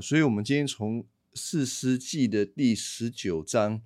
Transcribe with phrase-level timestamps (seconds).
[0.00, 3.82] 所以，我们今天从四诗记的第十九章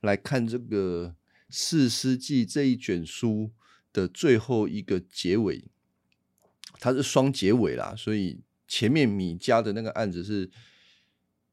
[0.00, 1.16] 来看这个
[1.50, 3.52] 四诗记这一卷书
[3.92, 5.64] 的最后一个结尾，
[6.78, 7.94] 它是双结尾啦。
[7.96, 10.50] 所以前面米家的那个案子是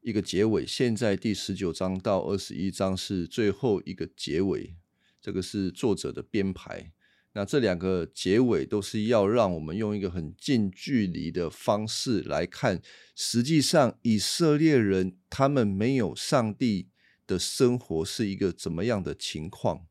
[0.00, 4.76] 一个结尾，现在第十九章到二十一章是最后一个结尾。
[5.20, 6.92] 这个是作者的编排。
[7.36, 12.80] 那这两个结尾都是要让我们用一个很近距离的方式来看，
[13.16, 16.90] 实际上以色列人他们没有上帝
[17.26, 19.86] 的生活是一个怎么样的情况？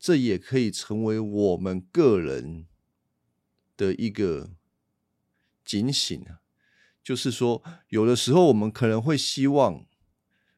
[0.00, 2.66] 这也可以成为我们个人
[3.76, 4.50] 的一个
[5.64, 6.42] 警醒啊，
[7.04, 9.86] 就是说，有的时候我们可能会希望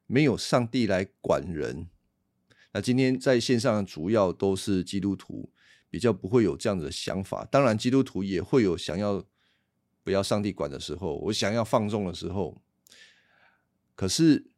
[0.07, 1.89] 没有上帝来管人。
[2.73, 5.53] 那今天在线上主要都是基督徒。
[5.95, 9.25] 比较不会有这样的想法，当然基督徒也会有想要
[10.03, 12.61] 不要上帝管的时候，我想要放纵的时候。
[13.95, 14.51] 可是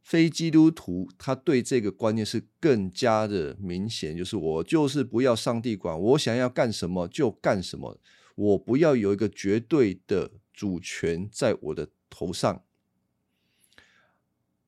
[0.00, 7.98] 非基督徒他对这个观念是更加的明显，就是我就是不要上帝管，我想要干什么就干什么，
[8.36, 12.62] 我不要有一个绝对的主权在我的头上。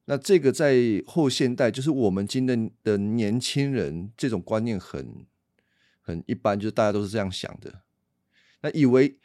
[0.07, 5.25] 那这个在后现代，就是我们今天的年轻人，这种观念很。
[6.09, 7.83] 很一般，就大家都是这样想的。
[8.63, 9.19] 那以为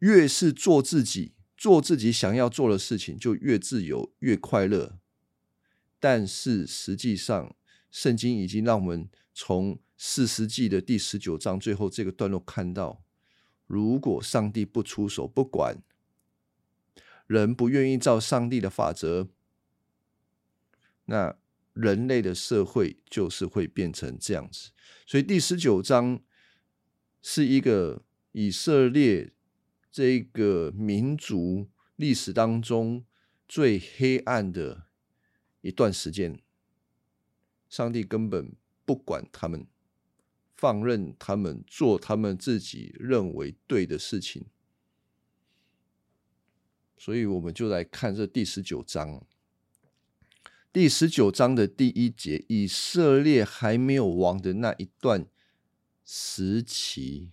[0.00, 4.98] 越是做自己，做自己想要做的事情，就越自由、越快乐。
[5.98, 7.56] 但是实际上，
[7.90, 13.02] 圣经已经让我们从四世纪的第十九章最后这个段落看到，
[13.66, 15.82] 如果上帝不出手、不管，
[17.26, 19.28] 人不愿意照上帝的法则，
[21.06, 21.38] 那。
[21.74, 24.70] 人类的社会就是会变成这样子，
[25.06, 26.22] 所以第十九章
[27.20, 29.32] 是一个以色列
[29.90, 33.04] 这个民族历史当中
[33.48, 34.86] 最黑暗的
[35.60, 36.40] 一段时间。
[37.68, 39.66] 上帝根本不管他们，
[40.56, 44.46] 放任他们做他们自己认为对的事情。
[46.96, 49.26] 所以我们就来看这第十九章。
[50.74, 55.24] 第十九章的第一节，以色列还没有亡的那一段
[56.04, 57.30] 时期，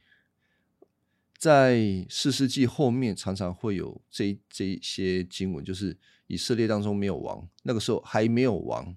[1.36, 5.98] 在四世纪后面常常会有这这些经文，就是
[6.28, 8.96] 以色列当中没有王，那个时候还没有王，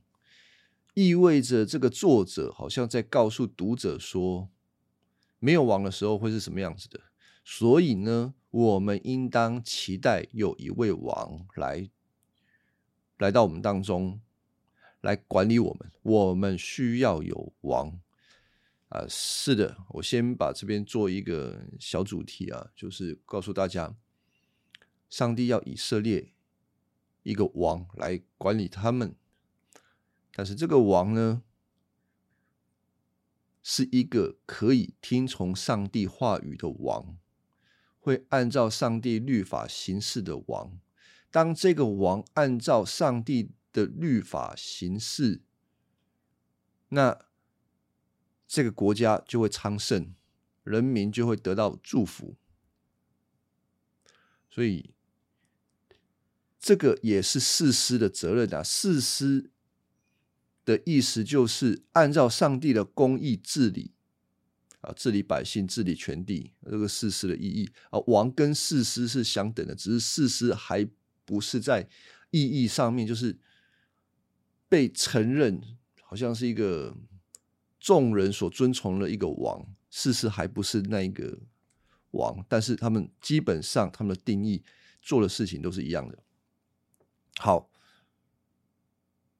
[0.92, 4.50] 意味着这个作者好像在告诉读者说，
[5.38, 7.00] 没有王的时候会是什么样子的。
[7.46, 11.88] 所以呢，我们应当期待有一位王来
[13.16, 14.20] 来到我们当中。
[15.04, 18.00] 来管理我们，我们需要有王
[18.88, 19.04] 啊！
[19.06, 23.94] 是的，我先把这边做一个小主题啊，就是告诉大家，
[25.10, 26.32] 上帝要以色列
[27.22, 29.14] 一个王来管理他们，
[30.32, 31.42] 但是这个王呢，
[33.62, 37.18] 是一个可以听从上帝话语的王，
[38.00, 40.78] 会按照上帝律法行事的王。
[41.30, 43.50] 当这个王按照上帝。
[43.74, 45.42] 的律法形式，
[46.90, 47.26] 那
[48.46, 50.14] 这个国家就会昌盛，
[50.62, 52.36] 人民就会得到祝福。
[54.48, 54.94] 所以，
[56.60, 58.62] 这个也是事师的责任啊。
[58.62, 59.50] 事师
[60.64, 63.90] 的意思就是按照上帝的公义治理
[64.82, 66.52] 啊，治理百姓，治理全地。
[66.62, 70.88] 这个事师的意义啊，王跟事师是相等的，只是事师还
[71.24, 71.88] 不是在
[72.30, 73.36] 意义上面，就是。
[74.74, 75.62] 被承认，
[76.02, 76.96] 好像是一个
[77.78, 81.38] 众人所尊崇的一个王，事实还不是那一个
[82.10, 84.64] 王，但是他们基本上他们的定义
[85.00, 86.18] 做的事情都是一样的。
[87.36, 87.70] 好，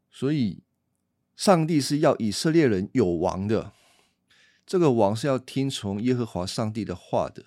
[0.08, 0.62] 所以
[1.34, 3.72] 上帝是要以色列人有王的，
[4.64, 7.44] 这个王是要听从耶和华上帝的话的。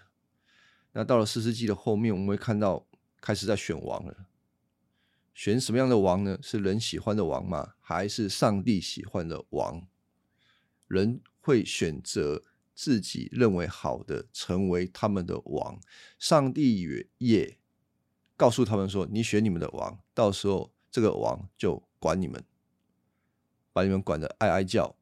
[0.91, 2.85] 那到了四世纪的后面，我们会看到
[3.21, 4.27] 开始在选王了。
[5.37, 6.39] 选什么样的王呢？
[6.41, 7.75] 是人喜欢的王吗？
[7.79, 9.87] 还是上帝喜欢的王？
[10.87, 12.41] 人会选择
[12.73, 15.79] 自己认为好的，成为他们的王。
[16.17, 17.57] 上帝也也
[18.35, 22.43] 告诉他们说：“你选你们的王，到时候这个王就管你们，
[23.71, 24.97] 把你们管的哀哀叫。”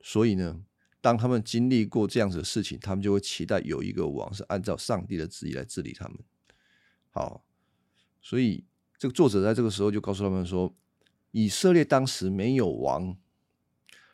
[0.00, 0.64] 所以呢，
[1.02, 6.18] 当他们经历过这样子的事情，他们就会期待有一个王是按照上帝的旨意来治理他们。
[7.10, 7.44] 好。
[8.28, 8.62] 所以，
[8.98, 10.76] 这个作者在这个时候就告诉他们说，
[11.30, 13.16] 以色列当时没有王。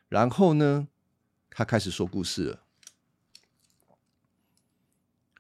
[0.09, 0.87] 然后呢，
[1.51, 2.63] 他开始说故事了。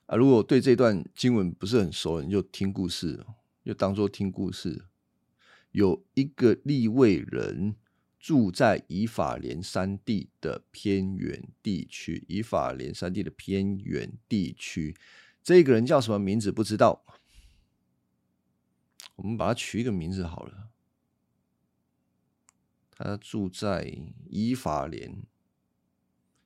[0.06, 3.24] 啊，如果对这段经文不是很熟，你就听故事，
[3.64, 4.86] 就当做听故事。
[5.70, 7.76] 有一个立位人
[8.18, 14.96] 住在以法莲山地的偏远地区，以法莲山地的偏远地区，
[15.44, 17.04] 这个人叫什么名字不知道，
[19.16, 20.70] 我们把它取一个名字好了。
[22.90, 23.96] 他住在
[24.28, 25.22] 伊法莲，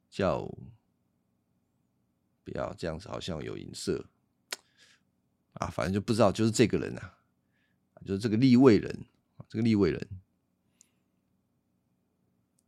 [0.09, 0.47] 叫
[2.44, 4.06] 不要这样子，好像有银色
[5.55, 7.19] 啊，反正就不知道，就是这个人啊，
[8.05, 9.05] 就是这个立位人。
[9.50, 10.06] 这个立位人，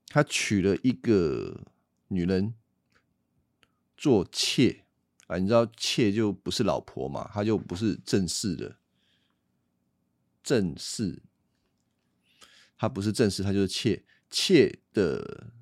[0.06, 1.66] 他娶了一个
[2.08, 2.54] 女人
[3.98, 4.86] 做妾
[5.26, 8.78] 啊，你知道妾就不是老婆嘛，他就不是正式的
[10.50, 11.22] 正室，
[12.76, 15.52] 他不是正室，他就是妾，妾的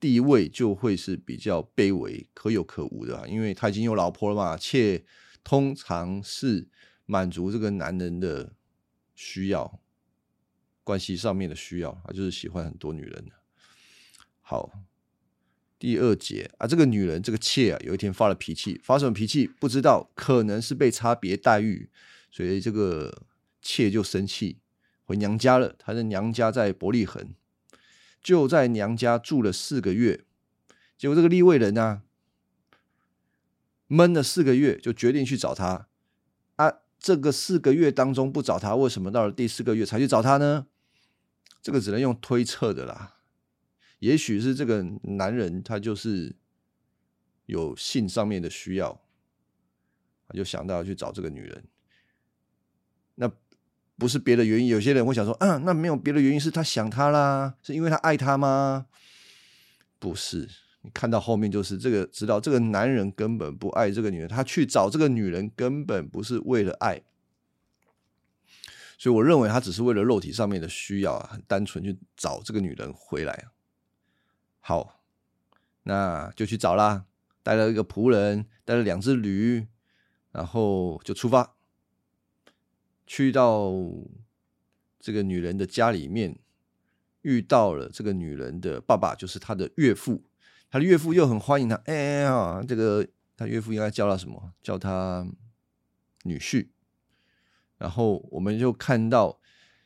[0.00, 4.56] 地位就会是比较卑微、可有可无的，啊因为他已经有老婆了嘛。
[4.56, 5.04] 妾
[5.42, 6.68] 通常是
[7.04, 8.54] 满足这个男人的
[9.14, 9.80] 需要。
[10.82, 13.30] 关系上面的需要，他就是喜欢很多女人。
[14.42, 14.70] 好，
[15.78, 21.88] 第二节啊，这个女人这个妾啊，有一天发了脾气，发什么脾气不知道，可能是被差别待遇，
[22.30, 23.26] 所以这个
[23.64, 24.60] 妾就生气，
[25.04, 25.74] 回娘家了。
[25.78, 27.34] 她的娘家在伯利恒，
[28.22, 30.24] 就在娘家住了四个月。
[30.98, 32.02] 结果这个立位人呢，
[33.86, 35.88] 闷了四个月，就决定去找他。
[36.56, 40.66] 啊，这个四个月当中不找他，为什么到了第四个月才去找他呢？
[41.62, 43.16] 这个只能用推测的啦，
[44.00, 46.36] 也许是这个男人他就是
[47.46, 49.00] 有性上面的需要，
[50.28, 51.64] 他就想到要去找这个女人。
[53.96, 58.86] 不是别的原因，有些人会想说，嗯，那没有别的原因，是他想她啦，是因为他爱她吗？
[59.98, 60.48] 不是，
[60.82, 67.02] 你看到后面就是这个，知道这个男人根本不爱这个女人，他去找这个女人根本不是为了爱。
[68.98, 73.46] 所以我认为他只是为了肉体上面的需要啊，很单纯去找这个女人回来。
[74.60, 75.00] 好，
[75.84, 77.04] 那就去找啦，
[77.42, 79.66] 带了一个仆人，带了两只驴，
[80.32, 81.54] 然后就出发，
[83.06, 83.72] 去到
[84.98, 86.38] 这个女人的家里面，
[87.22, 90.24] 遇到了这个女人的爸爸，就是他的岳父。
[90.70, 93.06] 他的岳父又很欢迎他，哎呀，这个
[93.36, 94.52] 他岳父应该叫他什么？
[94.62, 95.26] 叫他
[96.24, 96.68] 女婿。
[97.78, 99.40] 然后我们就看到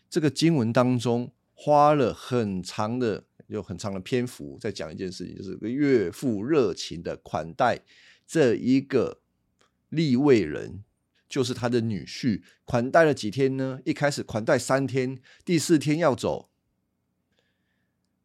[0.08, 7.80] 这个经文当中花了很长的、有很长的篇幅在讲一件事情，就是个岳父热情的款待
[8.26, 9.20] 这一个
[9.88, 10.84] 立位人，
[11.28, 12.42] 就是他的女婿。
[12.64, 13.78] 款待了几天呢？
[13.84, 16.50] 一开始款待三天，第四天要走，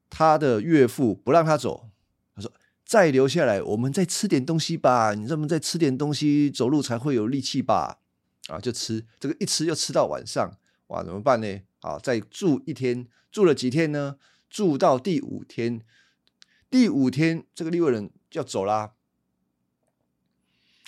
[0.10, 1.90] 他的岳父不让他走，
[2.36, 2.52] 他说
[2.86, 5.14] ：“再留下来，我们再吃点东西吧。
[5.14, 8.00] 你这么再吃点东西，走路才会有力气吧。”
[8.48, 10.58] 啊，就吃这个，一吃就吃到晚上，
[10.88, 11.62] 哇，怎么办呢？
[11.80, 14.18] 啊，再住一天，住了几天呢？
[14.50, 15.82] 住到第五天，
[16.70, 18.94] 第五天这个利未人要走啦。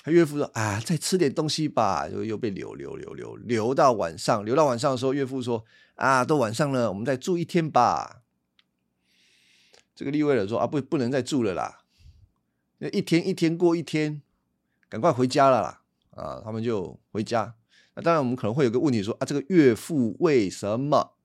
[0.05, 5.65] 他岳父说：“啊，再吃点东西吧。”就又被留留留留留到晚上，留到晚上的时候，岳父说
[5.95, 8.21] ：“啊，都晚上了，我们再住一天吧。”
[9.95, 11.79] 这个利未人说：“啊，不，不能再住了啦，
[12.77, 14.21] 那一天一天过一天，
[14.87, 15.81] 赶快回家了啦。”
[16.15, 17.55] 啊，他们就回家。
[17.95, 21.15] 那当然，我们可能会有个问题说啊，这个岳父为什么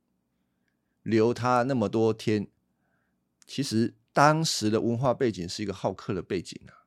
[1.03, 2.49] 留他那么多天？
[3.47, 6.80] 其实当时的文化背景是一个好客的背景啊，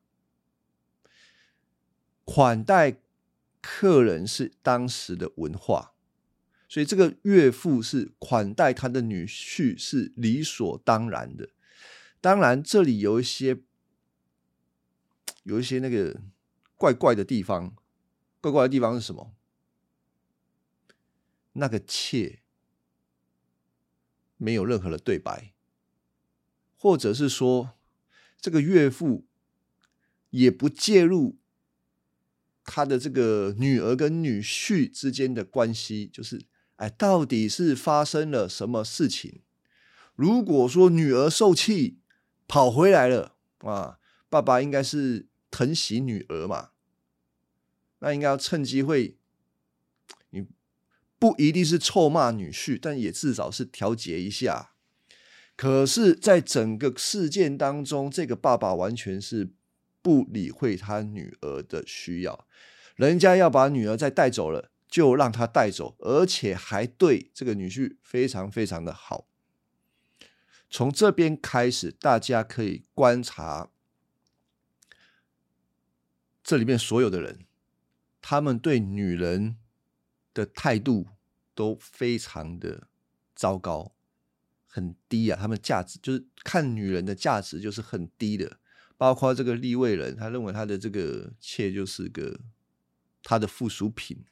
[2.23, 2.99] 款待
[3.61, 5.93] 客人是当时的文化，
[6.67, 11.49] 所以这个岳父是款待他的女婿是理所当然的。
[12.21, 13.61] 当然，这里有一些
[15.43, 16.21] 有一些那个
[16.75, 17.75] 怪怪的地方。
[18.41, 19.33] 怪怪的地方是什么？
[21.53, 22.39] 那个妾
[24.35, 25.53] 没有任何的对白，
[26.77, 27.77] 或者是说，
[28.41, 29.25] 这个岳父
[30.31, 31.37] 也不介入
[32.63, 36.41] 他的这个女儿跟女婿之间的关系，就是
[36.77, 39.41] 哎，到底是发生了什么事情？
[40.15, 41.99] 如果说女儿受气
[42.47, 46.69] 跑回来了啊，爸爸应该是疼惜女儿嘛。
[47.99, 49.17] 那应该要趁机会，
[50.31, 50.45] 你
[51.17, 54.71] 不一定是臭骂女婿，但也至少是调节一下。
[55.55, 59.53] 可是，在整个事件当中，这个爸爸完全是
[60.03, 62.45] 不理会他女儿的需要，
[62.95, 69.27] 人家要把女儿再带走了，就让他带走，而且还对这个女婿非常非常的好。
[70.69, 73.71] 从这边开始，大家可以观察。
[76.43, 77.45] 这里面所有的人，
[78.21, 79.55] 他们对女人
[80.33, 81.07] 的态度
[81.55, 82.87] 都非常的
[83.33, 83.93] 糟糕，
[84.67, 85.39] 很低啊。
[85.39, 88.57] 他们价值就是看女人的价值就是很低的，
[88.97, 92.39] 包括这个立位人，他认为他的这个妾就是个
[93.21, 94.23] 他的附属品。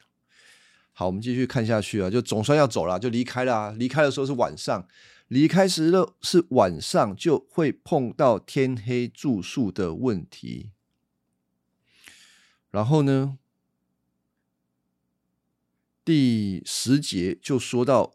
[0.94, 3.72] 好，我们继续看下去啊，就总算要走了，就离开了。
[3.74, 4.88] 离开的时候是晚上，
[5.30, 10.72] 离开时的是晚上，就会碰到天黑住宿的问题。
[12.70, 13.38] 然后呢，
[16.04, 18.14] 第十节就说到，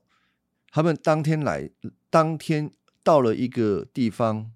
[0.71, 1.71] 他们当天来，
[2.11, 2.71] 当天
[3.03, 4.53] 到了一个地方，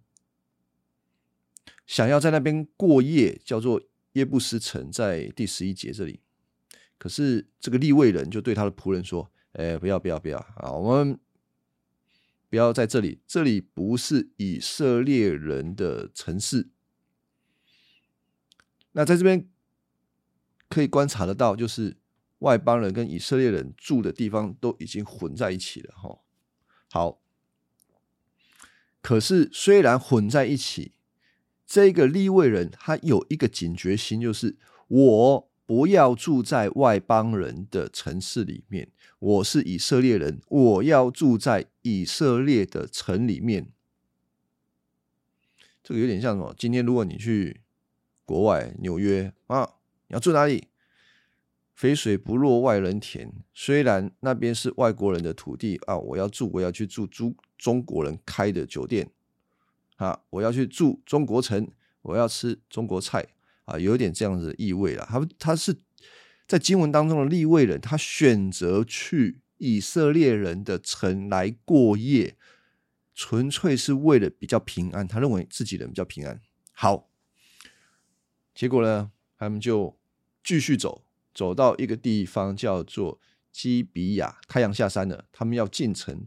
[1.90, 3.82] 想要在那边过夜，叫做
[4.12, 6.20] 耶布斯城，在第十一节这里。
[6.96, 10.70] 可是这个立位人就对他的仆人说：“哎，不要不要不要啊！
[10.70, 11.18] 我们
[12.48, 16.68] 不要在这里，这里不是以色列人的城市。
[18.92, 19.48] 那在这边
[20.68, 21.96] 可以观察得到，就是
[22.38, 25.92] 外邦人跟以色列人住的地方都已经混在一起了。
[25.96, 26.20] 哈，
[26.92, 27.20] 好。
[29.02, 30.92] 可是虽然混在一起，
[31.70, 34.56] 这个立位人他有一个警觉心，就是
[34.88, 38.88] 我。”不要住在外邦人的城市里面。
[39.20, 43.68] 我是以色列人，我要住在以色列的城里面。
[45.84, 46.52] 这个有点像什么？
[46.58, 47.60] 今天如果你去
[48.24, 49.74] 国外纽约啊，
[50.08, 50.66] 你要住哪里？
[51.76, 53.32] 肥水不落外人田。
[53.54, 59.08] 虽然那边是外国人的土地啊，我要住，我要去住中中国人开的酒店
[60.04, 61.70] 啊，我要去住中国城，
[62.02, 63.28] 我要吃中国菜。
[63.66, 65.06] 啊，有点这样子的意味了。
[65.08, 65.72] 他他是
[66.48, 72.36] 在经文当中的立位人，他选择去以色列人的城来过夜，
[73.14, 75.06] 纯粹是为了比较平安。
[75.06, 76.40] 他认为自己人比较平安。
[76.72, 77.08] 好，
[78.52, 79.96] 结果呢，他们就
[80.42, 83.20] 继续走，走到一个地方叫做
[83.52, 84.40] 基比亚。
[84.48, 86.26] 太阳下山了，他们要进城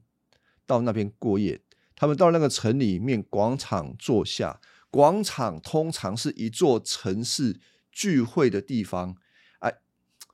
[0.65, 1.59] 到那边过夜。
[1.95, 4.59] 他们到那个城里面广场坐下。
[4.89, 7.59] 广场通常是一座城市
[7.91, 9.17] 聚会的地方，
[9.57, 9.71] 哎，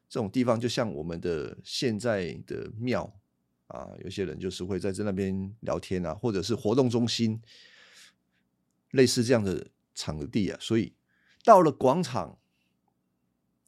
[0.10, 3.18] 这种地方就像我们的现在的庙
[3.68, 7.42] 啊，有些人就是会在这那边聊天啊，或者是活动中心，
[8.92, 10.58] 类似这样的场地啊。
[10.60, 10.94] 所以
[11.46, 12.38] 到了广场，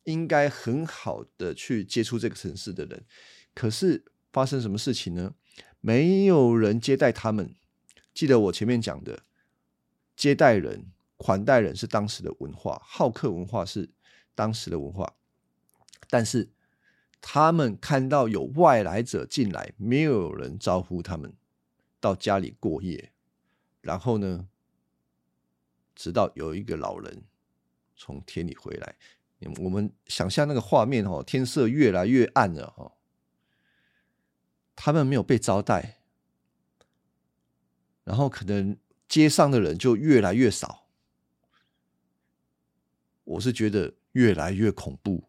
[0.03, 3.05] 应该很好的去接触这个城市的人。
[3.53, 5.36] 可是发生什么事情呢？
[5.79, 7.55] 没有人接待他们。
[8.13, 9.24] 记得我前面讲的。
[10.13, 10.86] 接待人、
[11.18, 13.89] 款待人是当时的文化，好客文化是
[14.36, 15.15] 当时的文化。
[16.10, 16.50] 但是
[17.20, 21.34] 他们看到有外来者进来，没有人招呼他们
[22.00, 23.12] 到家里过夜。
[23.82, 24.48] 然后呢，
[25.96, 27.24] 直到有一个老人
[27.96, 28.96] 从田里回来，
[29.63, 32.91] 我们想象那个画面哦，天色越来越暗了哈。
[34.75, 36.00] 他们没有被招待，
[38.03, 38.77] 然后可能。
[39.12, 40.88] 街上的人就越来越少，
[43.25, 45.25] 我是觉得越来越恐怖，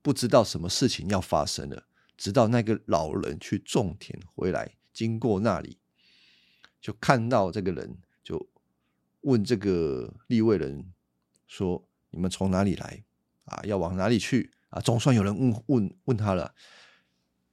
[0.00, 1.88] 不知道什么事情要发生了。
[2.16, 5.78] 直到那个老人去种田回来，经过那里，
[6.80, 8.48] 就看到这个人，就
[9.22, 10.92] 问这个立位人
[11.48, 13.02] 说：“你们从哪里来？
[13.46, 14.52] 啊，要往哪里去？
[14.68, 16.54] 啊，总算有人问问问他了。”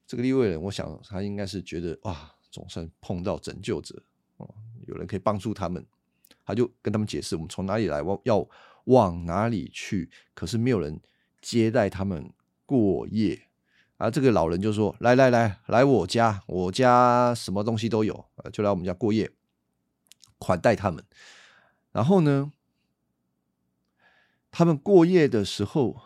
[0.05, 4.03] 这个立位人，我想他应该是觉得哇，总算碰到拯救者。
[4.89, 5.85] 有人可以帮助他们，
[6.43, 8.45] 他就跟他们解释我们从哪里来，往要
[8.85, 10.09] 往哪里去。
[10.33, 10.99] 可是没有人
[11.41, 12.33] 接待他们
[12.65, 13.47] 过夜，
[13.97, 19.29] 而这个老人就说：“来来来，来我家，我家什么东西都有，就来我们家过夜，
[20.39, 21.03] 款待他们。”
[21.93, 22.51] 然后呢，
[24.49, 26.01] 他们过夜的时候，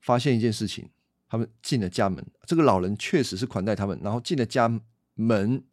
[0.00, 0.90] 发现一件事情：
[1.28, 4.80] 他们进了家门，这个老人确实是款待他们，然后进了家
[5.14, 5.64] 门。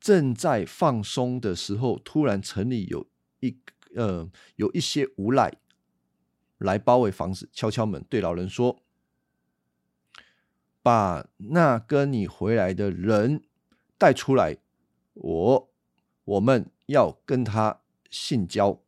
[0.00, 3.06] 正在放松的时候，突然城里有
[3.40, 3.58] 一
[3.94, 5.52] 呃有一些无赖
[6.58, 8.82] 来包围房子，敲敲门，对老人说
[10.82, 13.42] ：“把那跟你回来的人
[13.98, 14.58] 带出来，
[15.14, 15.70] 我
[16.24, 18.80] 我们要跟他性交。”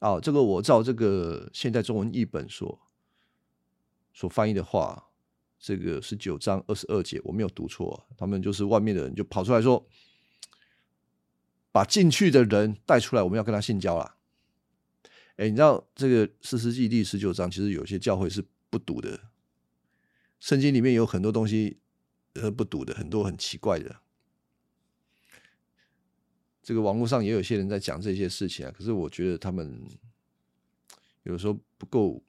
[0.00, 2.80] 啊，这个我照这个现代中文译本所
[4.12, 5.10] 所翻译的话，
[5.60, 9.86] 这个十九章二十二节我没有读错，他们就是外面的人就跑出来说。
[11.72, 14.16] 把进去的人带出来，我们要跟他性交了。
[15.36, 19.18] 哎，你知道这个四世纪第十九章，其实有些教会是不读的。
[20.38, 21.78] 圣经里面有很多东西
[22.34, 24.00] 呃不读的，很多很奇怪的。
[26.62, 29.82] 这个网络上也有些人在讲这些事情啊，可是我觉得他们
[31.22, 32.22] 有时候不够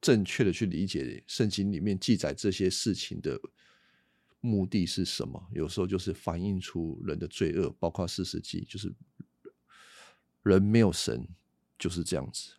[0.00, 3.40] 正确的去理解圣经里面记载这些事情的
[4.40, 5.48] 目的是什么。
[5.52, 8.94] 有时候就是反映出人的罪恶，包括四世纪，就是
[10.42, 11.28] 人没有神
[11.78, 12.52] 就是这样子。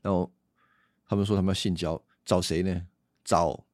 [0.00, 0.32] 然后
[1.06, 2.86] 他们说他们要信教，找谁呢？
[3.24, 3.66] 找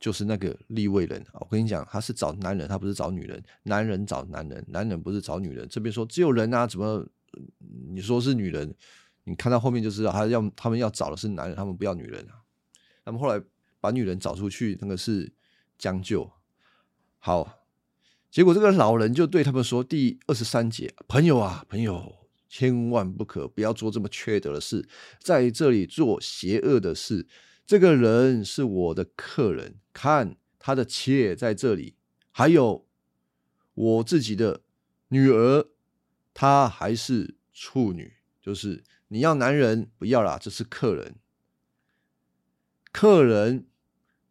[0.00, 1.24] 就是那个立位人。
[1.34, 3.42] 我跟你讲，他是找男人，他不是找女人。
[3.64, 5.68] 男人找男人，男人不是找女人。
[5.68, 7.06] 这边说只有人啊，怎么
[7.88, 8.74] 你说是女人？
[9.24, 12.42] 你看到后面就知道，他要他们要找的是男人，他们不要女人啊。
[13.04, 13.40] 那么后来
[13.80, 15.32] 把女人找出去，那个是
[15.82, 16.30] 将就。
[17.18, 17.66] 好，
[18.30, 24.86] 结果这个老人就对他们说：“第二十三节，朋友啊，朋友。”千万不可不要做这么缺德的事，
[25.18, 27.26] 在这里做邪恶的事。
[27.66, 31.96] 这个人是我的客人，看他的妾在这里，
[32.30, 32.86] 还有
[33.72, 34.60] 我自己的
[35.08, 35.66] 女儿，
[36.34, 38.12] 她还是处女。
[38.40, 41.16] 就是你要男人不要啦，这是客人。
[42.92, 43.66] 客人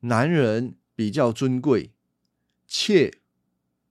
[0.01, 1.89] 男人比较尊贵，
[2.67, 3.17] 妾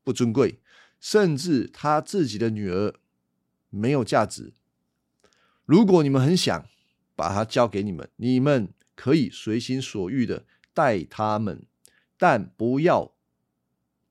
[0.04, 0.60] 不尊贵，
[1.00, 2.94] 甚至他自己的女儿。
[3.68, 4.52] 没有价值。
[5.64, 6.68] 如果你们很想
[7.16, 11.66] 把他交给你们，你们可以随心所欲的待他们，
[12.16, 13.12] 但不要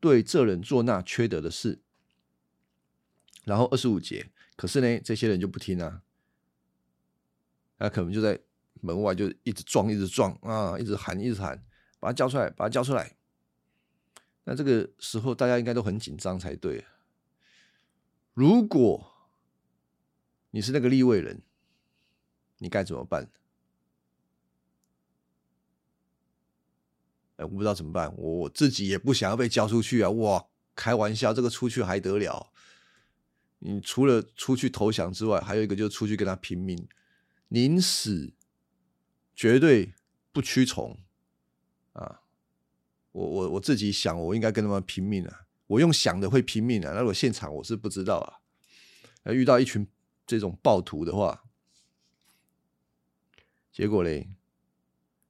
[0.01, 1.79] 对这人做那缺德的事。
[3.45, 6.01] 然后二十五节，可是呢，这些人就不听啊，
[7.77, 8.39] 他可能就在
[8.81, 11.63] 门外就一直撞，一直撞啊，一直喊，一直喊，
[11.99, 13.15] 把他叫出来，把他叫出来。
[14.45, 16.85] 那这个时候大家应该都很紧张才对。
[18.33, 19.11] 如果
[20.51, 21.41] 你是那个立位人，
[22.57, 23.29] 你该怎么办？
[27.35, 28.13] 哎，我不知道怎么办。
[28.17, 30.09] 我自己也不想要被交出去啊！
[30.09, 32.51] 哇，开玩笑，这个出去还得了？
[33.59, 36.87] 你除了出去投降之外，还有一个就是出去跟他拼命，
[37.49, 38.33] 宁死
[39.35, 39.93] 绝对
[40.31, 40.97] 不屈从
[41.93, 42.21] 啊！
[43.11, 45.41] 我我我自己想，我应该跟他们拼命啊！
[45.67, 46.93] 我用想的会拼命啊！
[46.93, 49.33] 那我现场我是不知道啊。
[49.33, 49.87] 遇到一群。
[50.29, 51.43] 这种暴徒的话，
[53.71, 54.29] 结果嘞，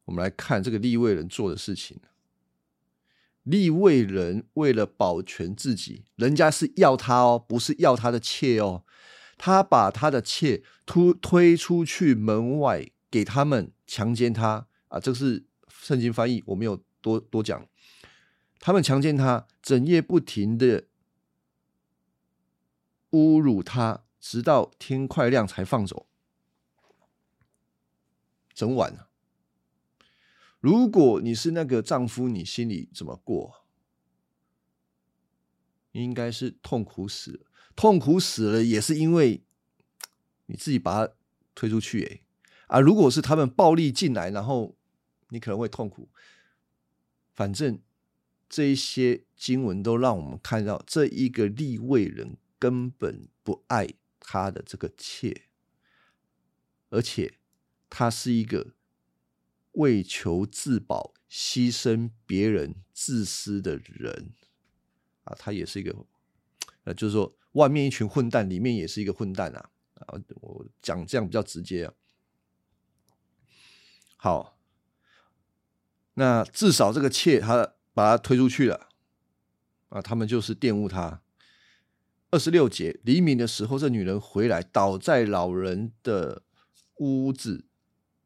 [0.04, 2.02] 我们来看这个立位人做的事情。
[3.44, 8.84] 立位人为了保全自己，人家是要他哦，不是要他的妾哦。
[9.38, 15.00] 他把他的妾推推出去门外，给他们强奸他啊！
[15.00, 15.46] 这是
[15.82, 17.68] 圣经翻译，我没有多多讲。
[18.60, 20.86] 他们强奸他，整夜不停的
[23.12, 24.04] 侮辱他。
[24.22, 26.06] 直到天快亮才放走，
[28.54, 29.10] 整晚了。
[30.60, 33.66] 如果你是那个丈夫，你心里怎么过？
[35.94, 37.46] 应该是痛苦死了，
[37.78, 39.46] 痛苦死了也是因为
[40.48, 41.14] 你自己把他
[41.56, 42.04] 推出去。
[42.04, 42.22] 哎，
[42.68, 44.76] 啊，如果是他们暴力进来，然后
[45.30, 46.10] 你可能会痛苦。
[47.34, 47.80] 反正
[48.48, 53.88] 这一些经文都让我们看到，这一个立位人根本不爱。
[54.32, 55.48] 他的这个妾，
[56.90, 57.40] 而且
[57.90, 58.76] 他是一个
[59.72, 64.34] 为求自保、牺牲别人、自私的人
[65.24, 65.34] 啊！
[65.40, 66.06] 他也是一个，
[66.84, 69.72] 呃，就是说，外面一群混蛋，里面也是一个混蛋啊！
[69.96, 71.94] 啊，我讲这样比较直接啊。
[74.16, 74.59] 好，
[76.20, 78.90] 那至少这个妾，他把他推出去了
[79.88, 81.22] 啊，他们就是玷污他。
[82.30, 86.44] 二十六节，黎明的时候，这女人回来，倒在老人的
[86.98, 87.64] 屋子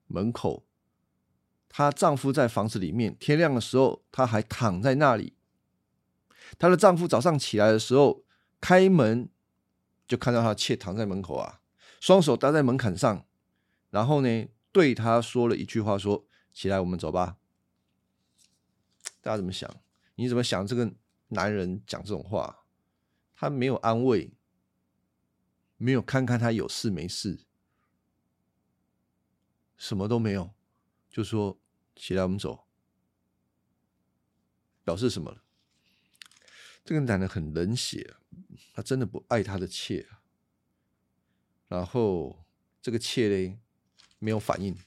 [0.07, 0.65] 门口。
[1.69, 3.15] 她丈夫在房子里面。
[3.19, 5.33] 天亮的时候，她还躺在那里。
[6.57, 8.25] 她的丈夫早上起来的时候，
[8.59, 9.29] 开门
[10.07, 11.59] 就看到她妾躺在门口啊，
[11.99, 13.23] 双手搭在门槛上，
[13.91, 17.37] 然后呢，对她说了一句话：“说起来，我们走吧。”
[19.23, 19.73] 大家怎么想？
[20.15, 20.67] 你怎么想？
[20.67, 20.93] 这个
[21.29, 22.65] 男人讲这种话？
[23.33, 24.33] 他没有安慰，
[25.77, 27.45] 没有看看他有事没事，
[29.77, 30.53] 什么都没有，
[31.09, 31.57] 就说
[31.95, 32.67] 起来我们走，
[34.83, 35.39] 表示什么？
[36.83, 38.15] 这个男的很冷血，
[38.73, 40.05] 他真的不爱他的妾。
[41.69, 42.45] 然后
[42.81, 43.57] 这个妾嘞
[44.19, 44.77] 没有反应，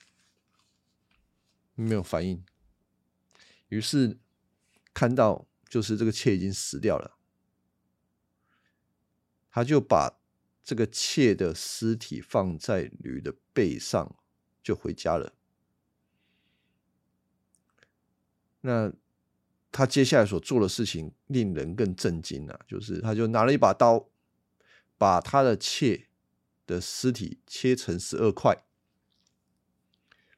[1.75, 2.45] 没有反应，
[3.69, 4.19] 于是
[4.97, 7.19] 看到就是这个妾已经死掉了。
[9.51, 10.19] 他就把
[10.65, 14.17] 这个妾的尸体放在驴的背上，
[14.63, 15.35] 就回家了。
[18.63, 18.91] 那
[19.71, 22.59] 他接下来所做的事情令人更震惊啊！
[22.67, 24.09] 就是他就拿了一把刀，
[24.97, 26.09] 把他的妾
[26.67, 28.65] 的尸体切成十二块，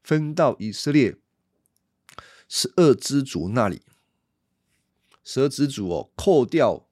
[0.02, 1.16] 分到以色列
[2.48, 3.82] 十二支族那里。
[5.28, 6.88] 蛇之主哦，扣掉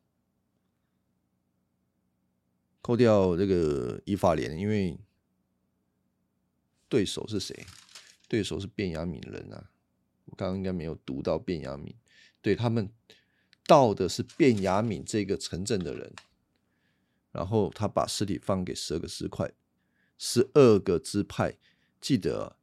[2.83, 5.01] 扣掉这个伊法莲，因为
[6.87, 7.64] 对手是谁？
[8.29, 9.70] 对手是便雅敏人啊。
[10.27, 11.96] 我刚刚应该没有读到便雅敏，
[12.42, 12.92] 对他们
[13.66, 16.12] 到的是便雅敏这个城镇的人，
[17.33, 19.51] 然后他把尸体放给十二个尸块，
[20.18, 21.57] 十二个支派。
[22.03, 22.59] 记得，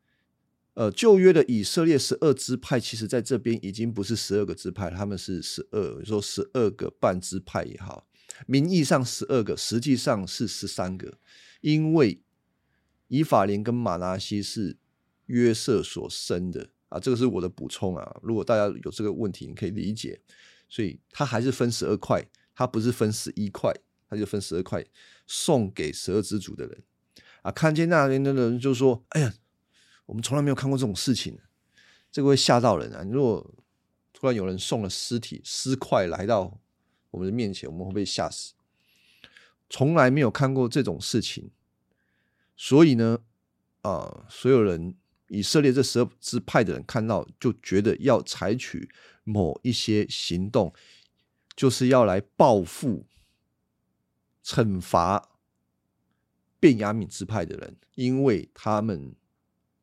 [0.76, 8.08] 呃，旧约的以色列十二支派，其实在这边已经不是十二个支派，他们是十二，说十二个半支派也好，
[8.48, 11.20] 名义上十二个，实际上是十三个，
[11.62, 12.22] 因为
[13.08, 14.78] 以法莲跟马拉西是
[15.28, 16.70] 约瑟所生的。
[16.90, 18.20] 啊，这个是我的补充啊。
[18.22, 20.22] 如果大家有这个问题，你可以理解。
[20.70, 22.24] 所以他还是分十二块，
[22.56, 23.72] 他不是分十一块，
[24.08, 24.84] 他就分十二块
[25.26, 26.84] 送给十二支族的人。
[27.42, 29.34] 啊，看见那边的人就说：“哎呀，
[30.14, 31.40] 我们从来没有看过这种事情，
[32.12, 33.04] 这个会吓到人啊！
[33.10, 33.52] 如果
[34.14, 36.60] 突然有人送了尸体尸块来到
[37.10, 38.54] 我们的面前，我们会被吓死。
[39.72, 41.50] 从来没有看过这种事情，
[42.56, 43.22] 所以呢，
[43.82, 44.96] 啊，所有人。”
[45.30, 48.88] 以色列这十二支派的人看到，就觉得要采取
[49.24, 50.72] 某一些行动，
[51.56, 53.08] 就是要来报复、
[54.46, 55.30] 惩罚
[56.60, 59.16] 便雅悯支派的人，因为他们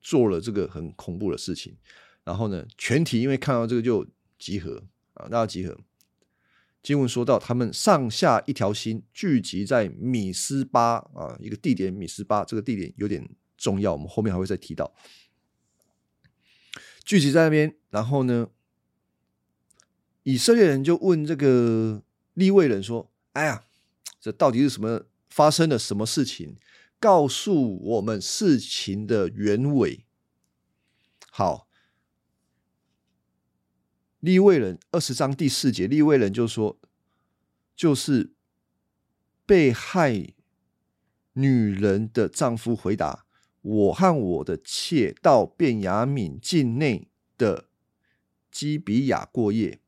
[0.01, 1.77] 做了这个很恐怖的事情。
[2.25, 4.07] 然后呢，全体因为看到这个就
[4.39, 4.85] 集合
[5.15, 5.77] 啊，大家集合。
[6.83, 14.95] 经文说到，他们上下一条心，聚集在米斯巴啊，一个地点，米斯巴这个地点有点重要，我们后面还会再提到。
[17.05, 18.49] 聚集在那边，然后呢，
[20.23, 22.03] 以色列人就问这个
[22.35, 23.65] 利未人说：“哎呀，
[24.21, 26.57] 这到底是什么发生了什么事情？
[27.01, 30.05] 告诉我们事情的原委。”
[31.33, 31.67] 好，
[34.21, 36.79] 利未人二十章第四节，利未人就说
[37.75, 38.35] ：“就是
[39.47, 40.35] 被害
[41.33, 43.27] 女人的丈夫回答。”
[43.63, 47.69] 我和我的妾到便雅敏境内的
[48.51, 49.79] 基比亚过夜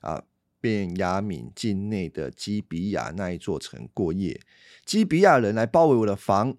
[0.00, 0.24] 啊，
[0.60, 4.38] 便雅敏境内的基比亚那一座城过夜。
[4.84, 6.58] 基比亚人来包围我的房，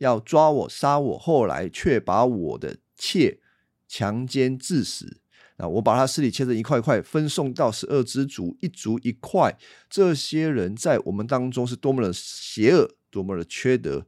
[0.00, 3.38] 要抓我杀我，后来却把我的妾
[3.86, 5.20] 强奸致死。
[5.56, 9.58] 啊，我把他尸体切成一块块，分送到十二支族，一族一块。
[9.90, 14.06] 这些人在我们当中是多么的邪恶，多么的缺德。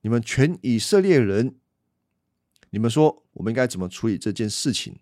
[0.00, 1.60] 你们全以色列人，
[2.70, 4.98] 你们说我们应该怎么处理这件事情？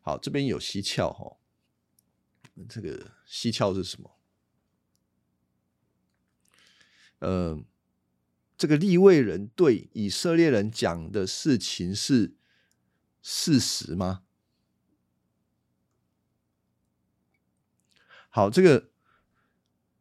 [0.00, 1.36] 好，这边有蹊跷哈。
[2.68, 4.10] 这个蹊跷是什么？
[7.20, 7.62] 呃，
[8.56, 12.34] 这个立位人对以色列人讲的事情是
[13.22, 14.22] 事实吗？
[18.28, 18.90] 好，这个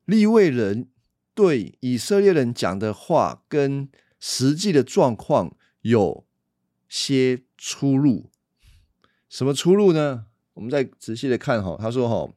[0.05, 0.89] 立位人。
[1.35, 3.89] 对以色列人讲的话跟
[4.19, 6.27] 实际的状况有
[6.87, 8.29] 些出入，
[9.27, 10.27] 什么出入呢？
[10.53, 12.31] 我们再仔细的看哈，他说哈，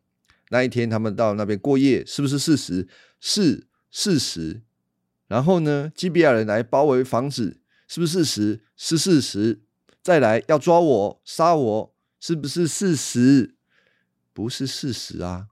[0.49, 2.89] 那一天他们到那边过夜，是不是事实？
[3.21, 4.63] 是事实。
[5.27, 8.65] 然后呢，基比亚人来包围房子，是不是事实？
[8.77, 9.63] 是事实。
[10.03, 13.57] 再来要抓我杀我，是不是事实？
[14.33, 15.49] 不是事实啊。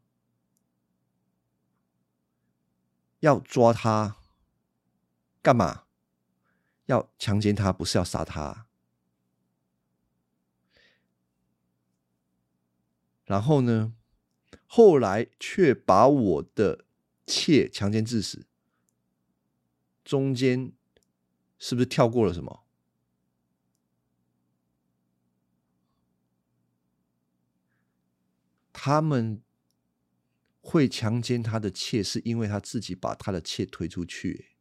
[3.21, 4.17] 要抓他
[5.43, 5.85] 干嘛？
[6.87, 8.67] 要强奸他，不是要杀他。
[13.25, 13.95] 然后呢？
[14.67, 16.85] 后来却把我的
[17.27, 18.45] 妾强奸致死。
[20.05, 20.73] 中间
[21.59, 22.65] 是不是跳过了什么？
[28.73, 29.43] 他们。
[30.67, 34.57] 会强奸他的妾，是因为他自己把他的妾推出去。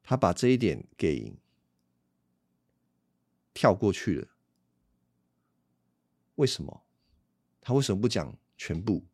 [0.00, 1.36] 他把这一点给
[3.52, 4.28] 跳过去了。
[6.36, 6.84] 为什么？
[7.60, 9.07] 他为什么不讲全部？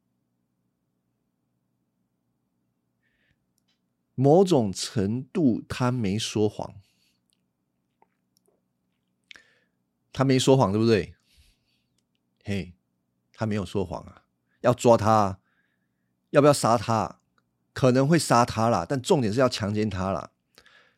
[4.15, 6.75] 某种程度，他没说谎。
[10.13, 11.15] 他没说谎，对不对？
[12.45, 12.75] 嘿，
[13.33, 14.25] 他没有说谎啊！
[14.61, 15.41] 要抓他，
[16.31, 17.21] 要不要杀他？
[17.73, 20.31] 可能会杀他啦，但重点是要强奸他啦。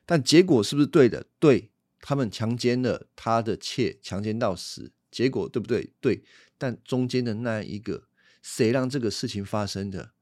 [0.05, 1.27] 但结果是不是对的？
[1.39, 5.95] 对他们强奸了他的妾，强奸到死，结果对不对？
[6.01, 6.23] 对。
[6.59, 8.09] 但中间的那一个，
[8.43, 10.13] 谁让这个事情发生的？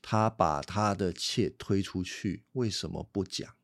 [0.00, 3.56] 他把他的妾推出去，为什么不讲？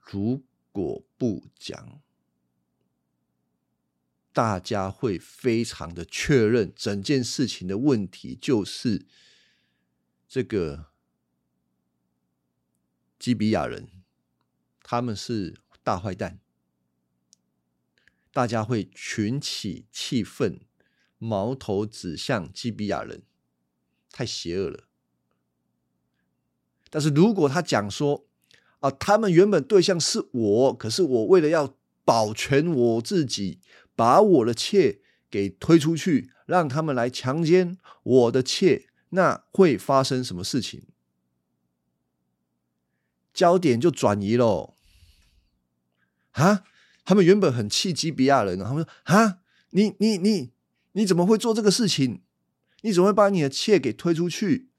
[0.00, 2.02] 如果不讲，
[4.32, 9.06] 大家会非常的确认整件事情的问题就是
[10.28, 10.92] 这个
[13.18, 13.88] 基比亚人，
[14.82, 16.38] 他们是大坏蛋，
[18.30, 20.60] 大家会群起气愤，
[21.16, 23.22] 矛头指向基比亚人。
[24.16, 24.84] 太邪恶了。
[26.88, 28.24] 但是如果他讲说
[28.80, 33.60] 啊，他们原本对象是我，可是我为了要保全我自己，
[33.94, 40.84] 把我的妾给推出去，让他们来强奸我的妾，那会发生什么事情？
[43.34, 44.72] 焦点就转移喽。
[46.30, 46.64] 啊，
[47.04, 49.40] 他们原本很气基比亚人，他们说啊，
[49.72, 50.52] 你你你
[50.92, 52.22] 你怎么会做这个事情？
[52.86, 54.70] 你怎么会把你的妾给推出去？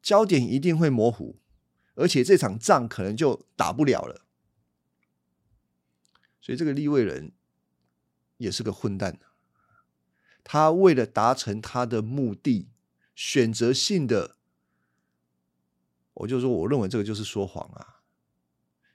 [0.00, 1.40] 焦点一定会模糊，
[1.96, 4.24] 而且这场仗可能就打不了了。
[6.40, 7.32] 所以这个立位人
[8.36, 9.18] 也是个混蛋。
[10.44, 12.68] 他为了达成他的目的，
[13.16, 14.36] 选择性的，
[16.14, 18.02] 我就说，我认为这个就是说谎啊！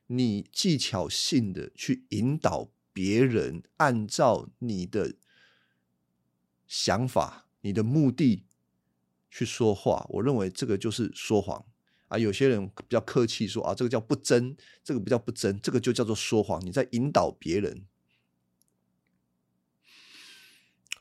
[0.08, 5.16] 你技巧性的去引导别人，按照你的
[6.66, 7.50] 想法。
[7.62, 8.44] 你的目的
[9.30, 11.66] 去说话，我认为这个就是说谎
[12.08, 12.18] 啊。
[12.18, 16.64] 有些人比较客气说啊，这个叫不真，这个不叫不真，这个就叫做说谎。
[16.66, 17.86] 你在引导别人，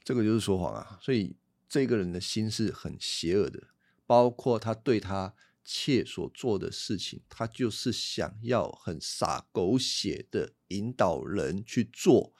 [0.04, 0.98] 这个就是说谎啊。
[1.02, 1.34] 所以
[1.68, 3.68] 这个人的心是很邪恶的，
[4.06, 12.32] 包括他对他妾所做的事情，他就是想要很洒狗血的引导人去做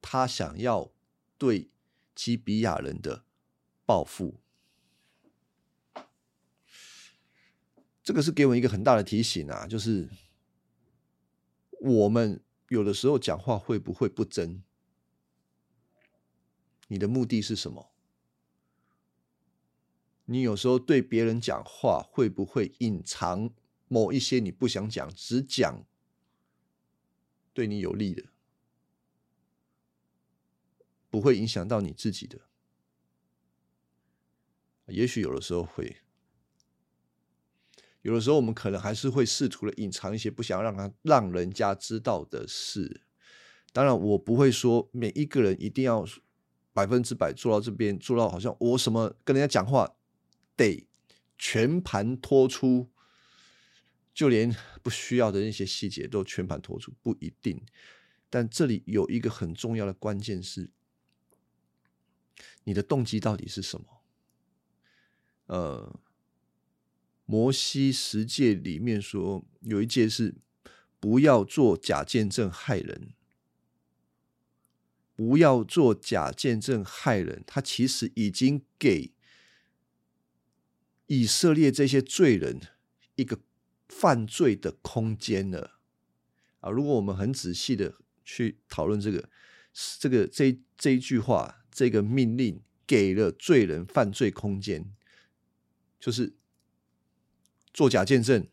[0.00, 0.92] 他想要
[1.36, 1.70] 对
[2.14, 3.24] 基比亚人的。
[3.86, 4.34] 报复，
[8.02, 9.66] 这个是给我们一个很大的提醒啊！
[9.66, 10.08] 就是
[11.80, 14.62] 我们有的时候讲话会不会不真？
[16.88, 17.90] 你的目的是什么？
[20.26, 23.50] 你有时候对别人讲话会不会隐藏
[23.88, 25.84] 某一些你不想讲，只讲
[27.52, 28.24] 对你有利的，
[31.10, 32.40] 不会影响到你自己的？
[34.86, 35.96] 也许有的时候会，
[38.02, 43.02] 有的时候我们可能还是会试图的隐藏一些不想让他让人家知道的事。
[43.72, 46.06] 当然，我不会说每一个人一定要
[46.72, 49.96] 百分之百做到这边，做到好像我什么跟人家讲话
[50.54, 50.86] 得
[51.38, 52.90] 全盘托出，
[54.12, 57.64] 就连不需要的那些细节都全盘托出，不一定。
[58.28, 60.70] 但这里有一个很重要的关键是，
[62.64, 63.93] 你的动机到底是什么？
[65.46, 66.00] 呃，
[67.26, 70.34] 摩西十诫里面说有一诫是
[70.98, 73.12] 不要做假见证害人，
[75.14, 77.44] 不要做假见证害人。
[77.46, 79.12] 他其实已经给
[81.06, 82.58] 以色列这些罪人
[83.16, 83.38] 一个
[83.88, 85.78] 犯罪的空间了
[86.60, 86.70] 啊！
[86.70, 89.28] 如果我们很仔细的去讨论这个，
[90.00, 94.94] 这个这这一句话，这个命令给了罪人犯罪空间。
[96.04, 96.34] 就是
[97.72, 98.46] 做假见证，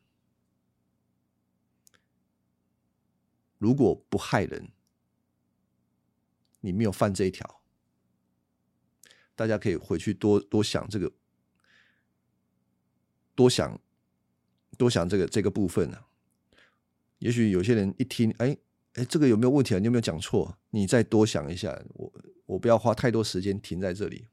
[3.57, 4.71] 如果不害人，
[6.61, 7.61] 你没有犯这一条。
[9.35, 11.11] 大家可以回去多多想这个，
[13.35, 13.77] 多想
[14.77, 16.05] 多想这个这个部分呢。
[17.17, 18.57] 也许有些人一听，哎
[18.93, 19.79] 哎，这个有没有问题啊？
[19.79, 20.57] 你有没有讲错？
[20.69, 22.13] 你再多想一下，我
[22.45, 24.29] 我不要花太多时间停在这里。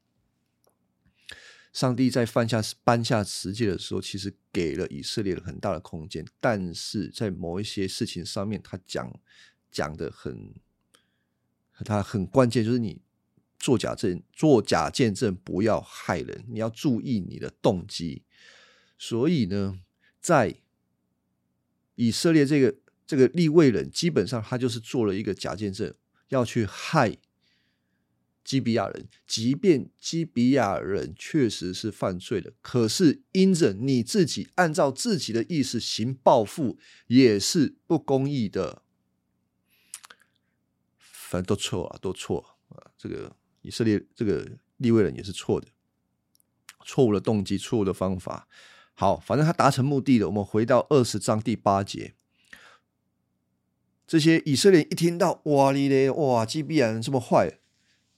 [1.71, 9.19] 上帝在犯下颁下十诫的时候，其实给了以色列很大的空间，但是在某一些事情上面，他讲
[9.71, 10.53] 讲的很，
[11.85, 12.99] 他很关键，就是你
[13.59, 18.23] 做假证、做假见证，不要害人，你要注意你的动机。
[18.97, 19.79] 所以呢，
[20.19, 20.55] 在
[21.95, 25.93] 以色列这个这个立位人，基本上他就是做了一个假见证，
[26.29, 27.17] 要去害。
[28.49, 38.81] 基比亚人，即便基比亚人确实是犯罪的，可是因着你自己按照自己的意思行报复，也是不公义的。
[40.97, 42.89] 反正都错啊，都错啊！
[42.97, 45.67] 这个以色列这个立位人也是错的，
[46.83, 48.47] 错误的动机，错误的方法。
[48.95, 50.25] 好，反正他达成目的了。
[50.25, 52.15] 我们回到二十章第八节，
[54.07, 57.59] 这些以色列一听到哇哩嘞，哇，基比亚人这么坏。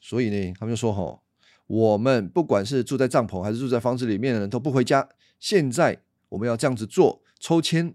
[0.02, 1.22] 所以呢，他们就说：“哈，
[1.68, 5.08] 我们不管是住在帐篷还是住在房子里面的人都不回家。
[5.40, 7.94] 现在我们要这样子做，抽签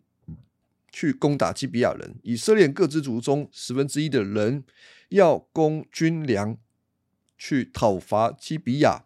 [0.90, 2.14] 去攻打基比亚人。
[2.22, 4.64] 以色列各支族中十分之一的人
[5.08, 6.56] 要供军粮
[7.36, 9.04] 去讨伐基比亚。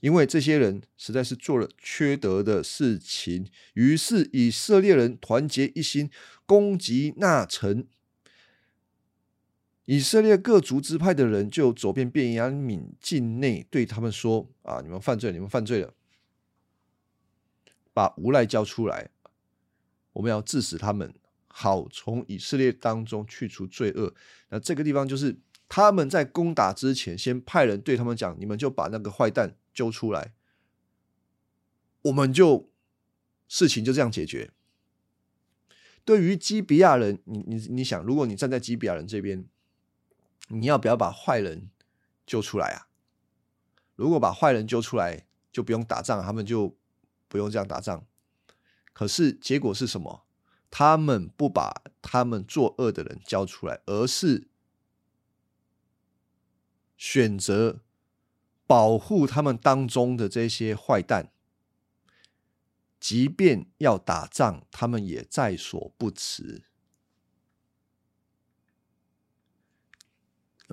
[0.00, 6.10] 因为这些人实在是做了缺德的事情，于是以色列人团结一心
[6.44, 7.86] 攻击那城。
[9.84, 15.92] 以色列各族支派的人就走遍便雅悯境内，对他们说：“啊，你们犯罪，你们犯罪了，
[17.92, 19.10] 把无赖交出来，
[20.12, 21.14] 我们要治死他们，
[21.48, 24.14] 好从以色列当中去除罪恶。”
[24.50, 25.36] 那这个地方就是
[25.68, 30.34] 他们在攻打之前，先派人对他们讲：“你们就把那个坏蛋。”揪出来，
[32.02, 32.68] 我们就
[33.48, 34.50] 事情就这样解决。
[36.04, 39.46] 对于基比亚人，你你你想，如果你站在基比亚人这边，
[40.48, 41.70] 你要不要把坏人
[42.26, 42.88] 揪出来啊？
[43.94, 46.76] 如果把坏人揪出来，就不用打仗，他们就
[47.28, 48.06] 不用这样打仗。
[48.92, 50.24] 可是结果是什么？
[50.70, 54.48] 他们不把他们作恶的人交出来，而是
[56.96, 57.80] 选择。
[58.64, 61.30] 保护他们当中的这些坏蛋，
[62.98, 66.62] 即便要打仗，他们也在所不辞。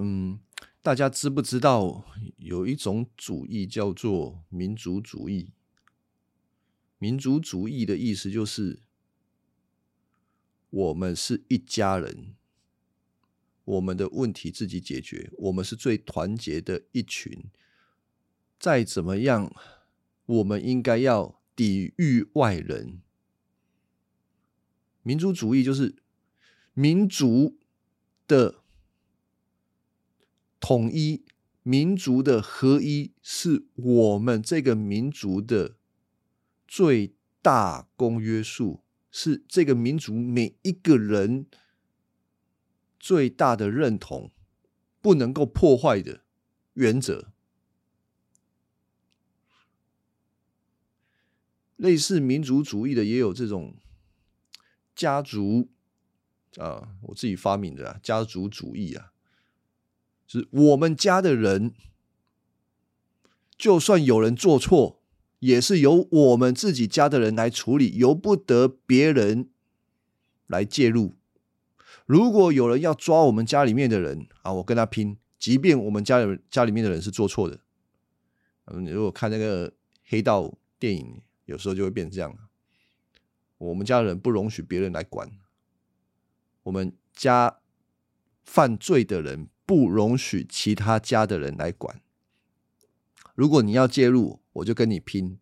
[0.01, 0.39] 嗯，
[0.81, 2.05] 大家知不知道
[2.37, 5.51] 有一种主义叫做民族主义？
[6.97, 8.79] 民族主义的意思就是，
[10.69, 12.35] 我们是一家人，
[13.65, 17.45] 我们的问题自己解决，我们是最团结的一群。
[18.57, 19.53] 再怎么样，
[20.25, 23.01] 我们应该要抵御外人。
[25.03, 25.95] 民族主义就是
[26.73, 27.57] 民族
[28.27, 28.61] 的
[30.59, 31.23] 统一，
[31.63, 35.75] 民族的合一，是我们这个民族的
[36.67, 41.45] 最大公约数，是这个民族每一个人
[42.99, 44.31] 最大的认同，
[45.01, 46.21] 不能够破坏的
[46.73, 47.31] 原则。
[51.77, 53.77] 类似民族主义的也有这种
[54.93, 55.69] 家族
[56.57, 59.13] 啊，我自己发明的啊，家族主义啊，
[60.29, 61.73] 是我们家的人，
[63.57, 65.01] 就算有人做错，
[65.39, 69.49] 也是由我们自己家的人来处理，由不得别人
[70.45, 71.15] 来介入。
[72.05, 77.59] 如果有人要抓我们家里面的人啊，我跟他拼，即便我们家里家里面的人是做错的。
[78.65, 79.73] 嗯，你如果看那个
[80.05, 81.21] 黑道电影。
[81.45, 82.37] 有时候就会变成这样，
[83.57, 85.31] 我们家人不容许别人来管，
[86.61, 87.57] 我们家
[88.43, 92.01] 犯罪的人不容许其他家的人来管。
[93.35, 95.37] 如果你要介入，我就跟你拼。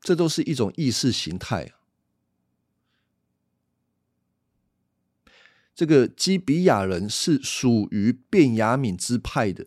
[0.00, 1.72] 这都是一种意识形态。
[5.74, 9.66] 这个基比亚人是属于便雅敏支派的。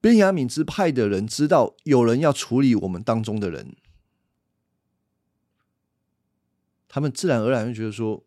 [0.00, 3.76] 边雅敏之派的人知道有人要处理我们当中的人，
[6.88, 8.25] 他们自然而然就觉得说：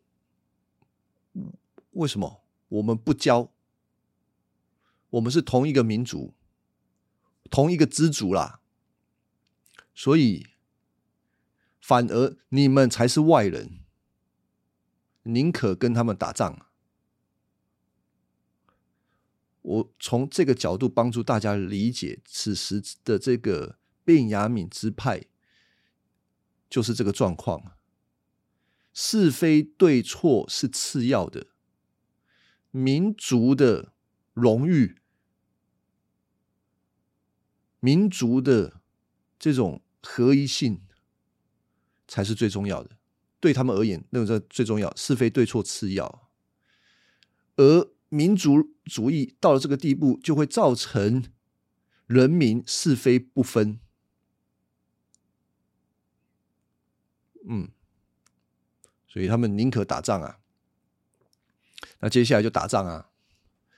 [1.92, 3.52] 为什么我们不交？
[5.10, 6.34] 我们是同一个民族，
[7.50, 8.60] 同一个支族啦，
[9.92, 10.46] 所以
[11.80, 13.80] 反而你们才是外人，
[15.24, 16.66] 宁可跟他们打仗。
[19.62, 25.24] 我从这个角度帮助大家理解此时的这个便雅敏之派，
[26.70, 27.72] 就是这个状况。
[28.92, 31.48] 是非对错是次要的，
[32.70, 33.92] 民族的
[34.32, 34.96] 荣誉、
[37.80, 38.80] 民族的
[39.38, 40.82] 这种合一性
[42.08, 42.96] 才是最重要的。
[43.38, 46.28] 对他们而言，那个最重要，是非对错次要，
[47.56, 47.90] 而。
[48.12, 51.30] 民族主义到了这个地步，就会造成
[52.08, 53.78] 人民是非不分。
[57.48, 57.68] 嗯，
[59.06, 60.39] 所以他们宁可打仗啊。
[62.00, 63.10] 那接下来就打仗啊。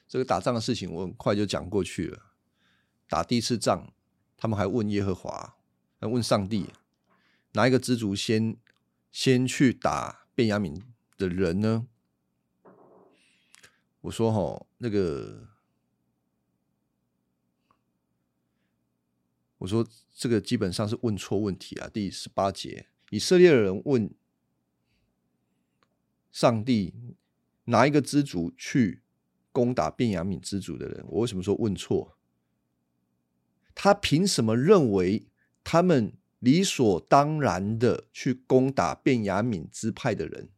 [0.08, 2.32] 这个打仗的事情，我很快就讲过去了。
[3.08, 3.92] 打第一次仗，
[4.36, 5.56] 他们还问耶和华，
[6.00, 6.70] 还问上帝，
[7.52, 8.56] 哪一个支族先
[9.10, 10.82] 先去打便雅悯
[11.16, 11.86] 的人呢？
[14.02, 15.48] 我说哈，那个，
[19.58, 21.88] 我说这个基本上是问错问题啊。
[21.88, 24.12] 第十八节，以色列人问
[26.30, 27.14] 上帝，
[27.72, 29.02] 哪一个支族去
[29.50, 31.04] 攻打便雅悯支族的人？
[31.08, 32.18] 我为什么说问错？
[33.74, 35.26] 他凭什么认为
[35.64, 40.50] 他们理所当然的去攻打便雅敏支派的人？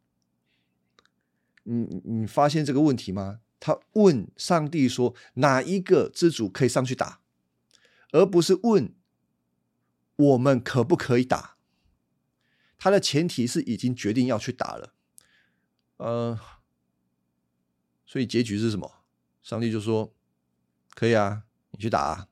[1.63, 3.41] 你你发现这个问题吗？
[3.61, 7.21] 他问上帝说：“哪一个支族可以上去打？”
[8.11, 8.95] 而不是问
[10.17, 11.57] 我们可不可以打。
[12.77, 14.93] 他的前提是已经决定要去打了。
[15.97, 16.39] 呃，
[18.15, 18.89] 所以结局是什么？
[19.43, 20.15] 上帝就说
[20.95, 21.43] ：“可以啊，
[21.73, 22.29] 你去打。”啊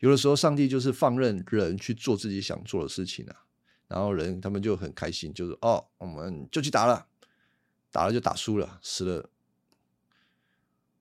[0.00, 3.46] 有的时候，上帝就是放任人去做自己想做的事情啊，
[3.86, 7.06] 然后人他们就很开心，就是哦，我们就去打了，
[7.90, 9.30] 打了就打输了，死了。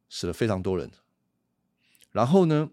[0.08, 0.90] 死了非常多人，
[2.14, 2.72] 然后呢，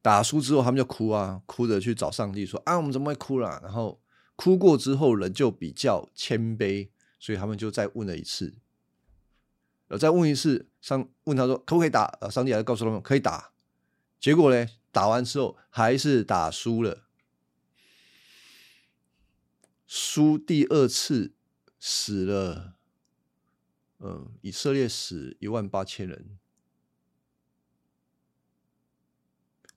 [0.00, 4.00] 打输之后，他们就哭啊，哭着去找上帝说：“啊，我们怎么会哭了？”然后
[4.34, 6.88] 哭过之后，人就比较谦卑，
[7.20, 8.54] 所以他们就再问了一次，
[9.88, 13.52] 呃，再问一次，上问他说：“可不可以打？”呃，上帝还是告诉他们可以打。
[14.18, 17.06] 结果呢，打完之后还是打输了，
[19.86, 21.34] 输第二次
[21.78, 22.74] 死了。
[23.98, 26.38] 嗯，以色列死一万八千人，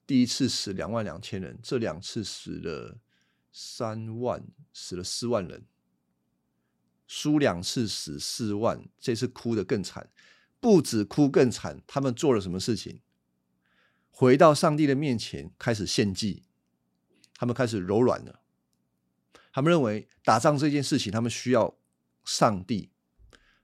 [0.06, 3.00] 第一次死两万两千人，这两次死了
[3.52, 5.66] 三万，死了四万人，
[7.08, 10.10] 输两次死四万，这次哭的更惨，
[10.60, 13.02] 不止哭更惨，他们做了什么事情？
[14.12, 16.44] 回到上帝的面前开始献祭，
[17.34, 18.42] 他们开始柔软了，
[19.54, 21.78] 他们认为打仗这件事情，他们需要
[22.26, 22.92] 上帝。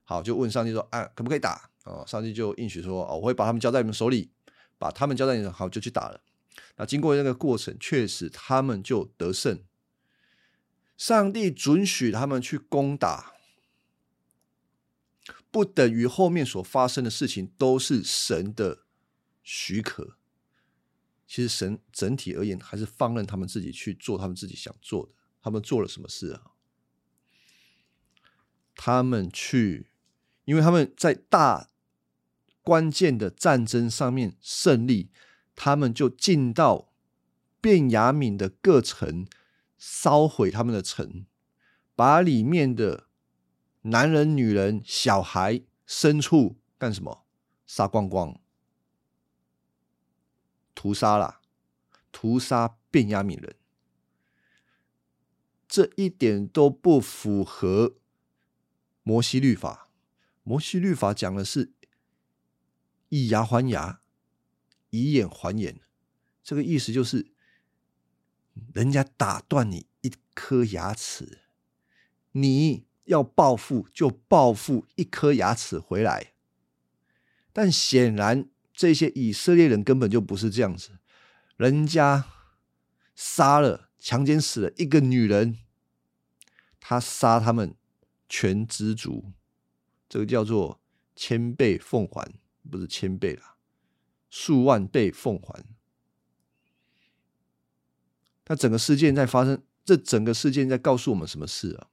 [0.04, 4.30] 好，就问上帝说：“啊，可不可以打？”哦，上帝就应许说：“哦，我会把他们交在你们手里，
[4.78, 6.22] 把他们交在你们好，就去打了。”
[6.76, 9.62] 那经过那个过程，确实他们就得胜。
[10.96, 13.33] 上帝准许他们去攻打，
[15.54, 18.80] 不等于后面所发生的事情都是神的
[19.44, 20.16] 许可。
[21.28, 25.12] 其实神整体而言，还是放任他们自己去做他们自己想做的。
[25.40, 26.42] 他们做了什么事啊？
[28.74, 29.92] 他们去。
[30.44, 31.70] 因为他们在大
[32.62, 35.10] 关键的战争上面胜利，
[35.54, 36.92] 他们就进到
[37.60, 39.26] 便雅敏的各城，
[39.78, 41.24] 烧毁他们的城，
[41.94, 43.06] 把里面的
[43.86, 47.26] 男人、女人、小孩、牲畜干什么？
[47.66, 48.40] 杀光光，
[50.74, 51.42] 屠杀了，
[52.10, 53.56] 屠杀便雅悯人，
[55.68, 57.96] 这一点都不符合
[59.02, 59.90] 摩西律法。
[60.42, 61.74] 摩西律法讲的是
[63.10, 64.00] 以牙还牙，
[64.88, 65.80] 以眼还眼，
[66.42, 67.32] 这个意思就是，
[68.72, 71.40] 人家打断你一颗牙齿，
[72.32, 76.32] 你要报复就报复一颗牙齿回来。
[77.52, 80.98] 但显然这些以色列人根本就不是这样子，
[81.56, 82.26] 人家
[83.14, 85.58] 杀了、强奸死了一个女人，
[86.80, 87.74] 他杀他们
[88.28, 89.32] 全知足。
[90.08, 90.80] 这个叫做
[91.14, 92.34] 千倍奉还，
[92.70, 93.56] 不是千倍啦，
[94.28, 95.64] 数万倍奉还。
[98.46, 101.88] 那整个事件在发生，这整个事件在告诉我们什么事啊？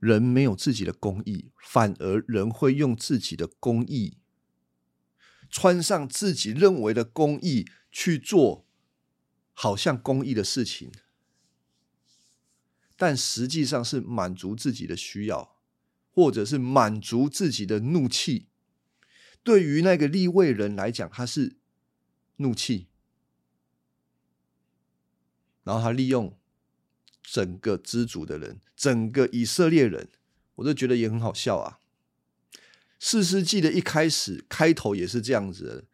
[0.00, 4.16] 人没有自己的公义，反而人会用自己的公义，
[5.48, 8.66] 穿上自己认为的公义去做，
[9.52, 10.90] 好像公义的事情。
[12.96, 15.56] 但实际上是满足自己的需要，
[16.10, 18.48] 或者是满足自己的怒气。
[19.42, 21.56] 对于那个立位人来讲，他是
[22.36, 22.88] 怒气，
[25.62, 26.38] 然后他利用
[27.30, 30.08] 整个知足的人，整个以色列人，
[30.56, 31.78] 我都觉得也很好笑啊。
[32.98, 35.84] 四世纪的一开始，开头也是这样子的，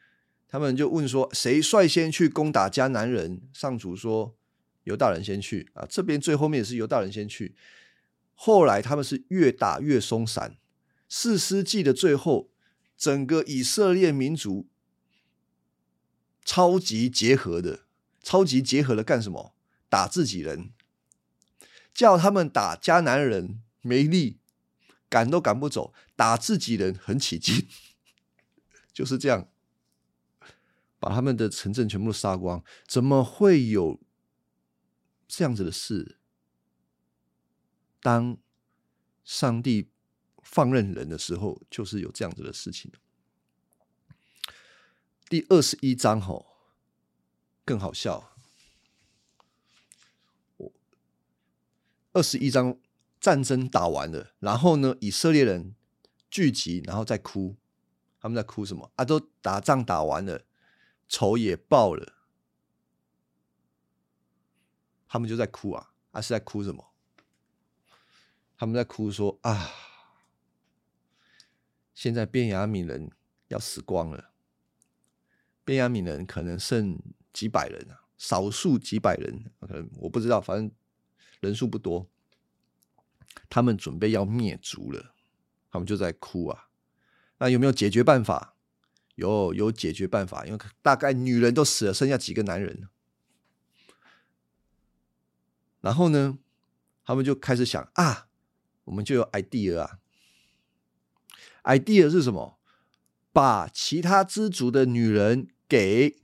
[0.49, 3.43] 他们就问说：谁率先去攻打迦南人？
[3.53, 4.37] 上主说。
[4.85, 7.57] 犹大人先去啊，这边最后面也是犹大人先去。
[8.37, 10.59] 后来他们是越打越松散。
[11.09, 12.53] 四世纪的最后，
[12.97, 14.69] 整个以色列民族
[16.45, 17.81] 超级结合的，
[18.23, 19.57] 超级结合的干什么？
[19.89, 20.71] 打自己人，
[21.97, 24.39] 叫他们打迦南人没力，
[25.09, 27.67] 赶都赶不走；打自己人很起劲，
[28.93, 29.49] 就是这样，
[30.99, 32.63] 把他们的城镇全部杀光。
[32.87, 33.99] 怎么会有？
[35.27, 36.19] 这样子的事，
[38.01, 38.37] 当
[39.25, 39.91] 上帝
[40.43, 42.93] 放任人的时候，就是有这样子的事情。
[45.29, 46.59] 第二十一章吼
[47.65, 48.36] 更好笑，
[52.17, 52.79] 二十一章
[53.21, 55.75] 战争打完了，然后呢，以色列人
[56.31, 57.57] 聚集，然后再哭，
[58.19, 59.05] 他们在哭什么啊？
[59.05, 60.41] 都打仗打完了，
[61.07, 62.15] 仇也报了，
[65.07, 65.93] 他们就在哭啊！
[66.13, 66.91] 啊，是在哭什么？
[68.57, 69.71] 他们在哭说啊，
[71.93, 73.11] 现在便雅悯人
[73.49, 74.31] 要死光了，
[75.67, 76.99] 便雅悯人可能剩
[77.35, 80.71] 几百人啊，少数几百人，可能我不知道，反正
[81.41, 82.09] 人数不多。
[83.49, 85.15] 他们准备要灭族了，
[85.71, 86.69] 他们就在哭啊。
[87.39, 88.55] 那有没有解决办法？
[89.15, 90.45] 有，有解决办法。
[90.47, 92.89] 因为大概女人都死了，剩下几个男人。
[95.81, 96.39] 然后呢，
[97.05, 98.29] 他们就开始想啊，
[98.85, 99.99] 我们就有 idea 啊。
[101.65, 102.59] idea 是什么？
[103.33, 106.17] 把其他支族的女人给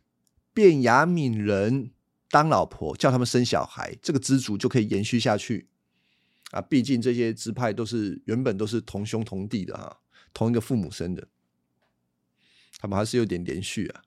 [0.54, 1.92] 变雅敏人
[2.32, 5.68] 当老婆，叫他们生小孩，这个支族就可以延续下去。
[6.50, 10.00] 啊，毕竟这些支派都是原本都是同兄同弟的哈，
[10.32, 11.28] 同一个父母生的，
[12.78, 14.02] 他们还是有点连续啊。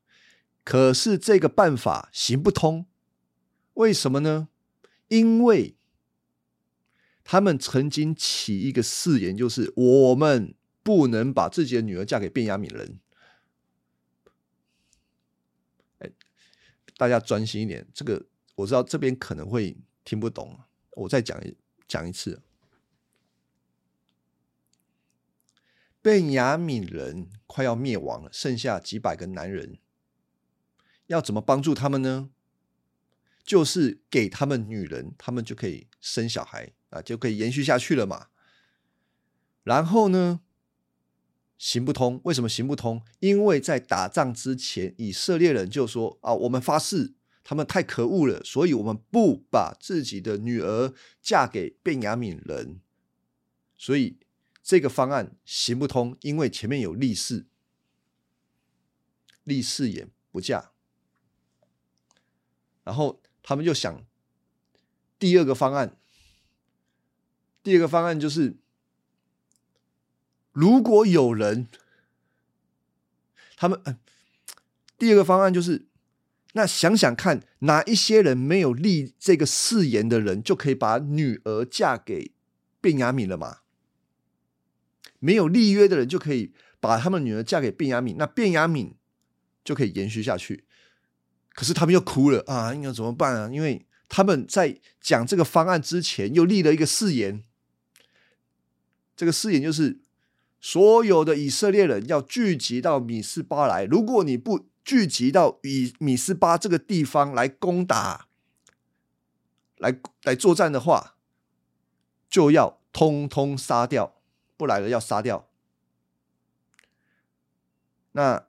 [0.64, 2.88] 可是这个办法行不通，
[3.76, 4.48] 为什么呢？
[5.10, 5.76] 因为
[7.24, 13.00] 他们曾经起一个誓言，就是我们不能把自己的女儿嫁给便雅敏人。
[16.98, 18.26] 大家专心一点，这个
[18.56, 20.60] 我知道这边可能会听不懂，
[20.92, 21.56] 我再讲一。
[21.88, 22.42] 讲一次，
[26.02, 29.78] 贝雅悯人快要灭亡了，剩下几百个男人，
[31.06, 32.32] 要怎么帮助他们呢？
[33.44, 38.30] 就是给他们女人，他们就可以生小孩啊，就可以延续下去了嘛。
[39.62, 40.42] 然后呢，
[41.58, 42.20] 行不通？
[42.24, 43.02] 为什么行不通？
[43.20, 47.16] 因为在打仗之前，以色列人就说啊，我们发誓。
[47.48, 50.92] 他们太可恶了，所以我们不把自己的女儿
[51.22, 52.82] 嫁给便雅悯人，
[53.78, 54.18] 所以
[54.64, 57.46] 这个方案行不通，因为前面有立誓，
[59.44, 60.72] 立誓也不嫁。
[62.84, 64.04] 然后他们就想
[65.20, 66.00] 第二个方案，
[67.62, 68.58] 第二个方案就是，
[70.56, 71.68] 如果有人，
[73.58, 74.00] 他们，
[74.98, 75.86] 第二个方案就是。
[76.58, 82.32] 那想想看，哪一些人没有立这个誓言的人，就可以把女儿嫁给
[82.80, 83.58] 卞雅敏了吗？
[85.20, 88.96] 没有立约的人，就可以把他们女儿嫁给卞雅敏，那卞雅敏
[89.66, 90.64] 就可以延续下去。
[91.50, 92.74] 可是他们又哭了啊！
[92.74, 93.50] 应该怎么办啊？
[93.52, 97.44] 因为他们在讲这个方案之前，又立了一个誓言。
[99.18, 100.00] 这个誓言就是，
[100.68, 103.86] 所有的以色列人要聚集到米斯巴来。
[103.86, 108.26] 如果你不聚集到以米斯巴这个地方来攻打，
[109.78, 111.18] 来来作战的话，
[112.28, 114.16] 就要通通杀掉，
[114.58, 115.48] 不来了要杀掉。
[118.14, 118.48] 那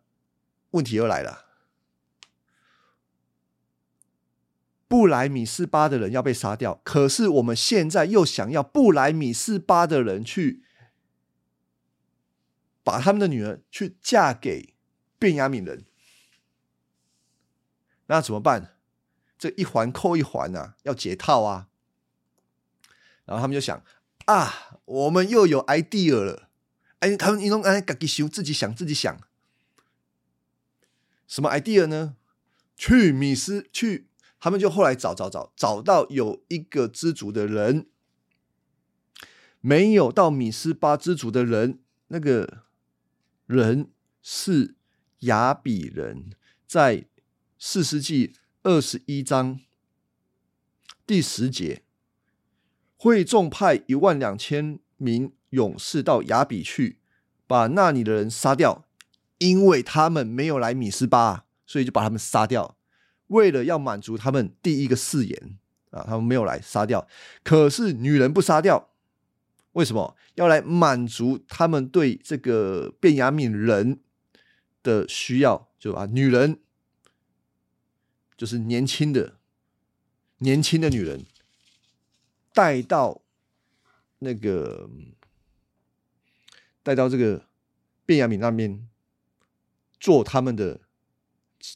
[0.70, 1.44] 问题又来了，
[4.88, 10.62] 不来米斯巴的人要被杀掉，可是我们现在又想要不来米斯巴的人去
[12.86, 14.76] 把他们的女儿去嫁给
[15.18, 15.84] 便雅悯人。
[18.06, 18.76] 那怎么办？
[19.36, 21.66] 这一环扣一环啊，要解套啊。
[23.24, 23.82] 然后他们就想
[24.26, 26.48] 啊，我们又有 idea 了。
[27.00, 29.20] 哎，他们你弄哎，自己想，自己想，自己想。
[31.26, 32.14] 什么 idea 呢？
[32.76, 34.06] 去米斯去，
[34.38, 37.88] 他们就后来找找找，找到有一个知足的人，
[39.60, 42.65] 没有到米斯巴知足的人，那个
[43.46, 43.90] 人
[44.22, 44.74] 是
[45.20, 46.30] 雅比人，
[46.66, 47.06] 在。
[47.58, 48.34] 四世纪
[48.64, 49.60] 二十一章
[51.06, 51.82] 第十节，
[52.98, 56.98] 会众派一万两千名勇士到雅比去，
[57.46, 58.84] 把那里的人杀掉，
[59.38, 62.76] 因为他们没有来米斯巴，所以就把他们杀掉。
[63.28, 65.58] 为了要满足他们第一个誓言
[65.90, 67.08] 啊，他们没有来杀掉。
[67.42, 68.90] 可是女人不杀掉，
[69.76, 74.00] 为什么要来满足他们对这个便雅悯人
[74.82, 75.68] 的需要？
[75.78, 76.60] 就把女人。
[78.38, 79.38] 就是年轻的、
[80.40, 81.24] 年轻的女人
[82.52, 83.22] 带到
[84.18, 84.90] 那个
[86.82, 87.46] 带到这个
[88.04, 88.86] 卞雅敏那边
[89.98, 90.82] 做他们的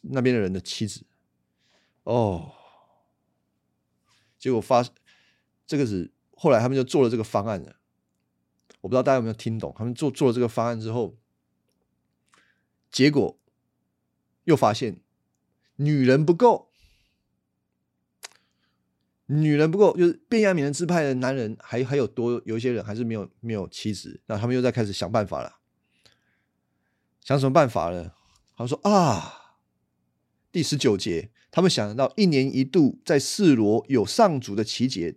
[0.03, 1.07] 那边的人的妻子
[2.03, 2.53] 哦，
[4.39, 4.85] 结果发
[5.67, 7.80] 这个是后来他们就做了这个方案了。
[8.81, 9.75] 我不知道大家有没有听懂？
[9.77, 11.17] 他们做做了这个方案之后，
[12.91, 13.39] 结果
[14.45, 15.01] 又发现。
[15.83, 16.69] 女人不够，
[19.25, 25.61] 女人不够，就是变亚米人支派的男人还还有多有一些人还是没有没有妻子，那他们又在开始想办法了。
[27.23, 28.13] 想什么办法呢？
[28.55, 29.57] 他说啊，
[30.53, 35.17] 第十九节，他们想得到一年一度在示罗有上主的奇节，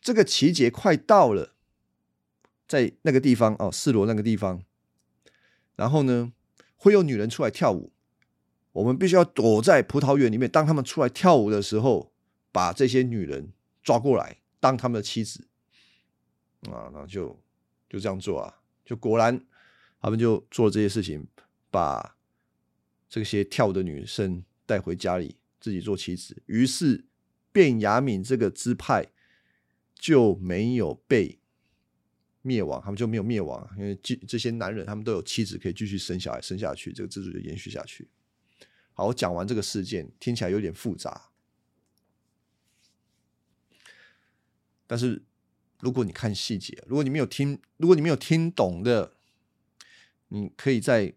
[0.00, 1.54] 这个奇节快到了，
[2.68, 4.62] 在那个地方哦，示罗那个地方，
[5.74, 6.32] 然后呢，
[6.76, 7.90] 会有女人出来跳舞，
[8.70, 12.12] 我们必须要躲在葡萄园里面，当他们出来跳舞的时候，
[12.52, 13.52] 把这些女人
[13.82, 15.48] 抓过来当他们的妻子，
[16.70, 17.40] 啊，那就
[17.88, 19.44] 就这样做啊，就果然。
[20.00, 21.26] 他们就做这些事情，
[21.72, 22.16] 把
[23.08, 26.40] 这些跳舞的女生带回家里，自己做妻子。
[26.46, 27.04] 于是，
[27.52, 29.08] 卞雅敏这个支派
[29.96, 31.37] 就没有被
[32.48, 38.08] 灭亡，他们就没有灭亡，因为这这些男人他们都有妻子可以继续生小孩，生下去，这个制度就延续下去。
[38.94, 41.30] 好，我讲完这个事件，听起来有点复杂，
[44.86, 45.22] 但是
[45.80, 49.12] 如果你看细节，如果你没有听，如果你没有听懂的。
[50.30, 51.14] 你可以在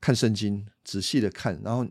[0.00, 1.86] 看圣经，仔细的看，然后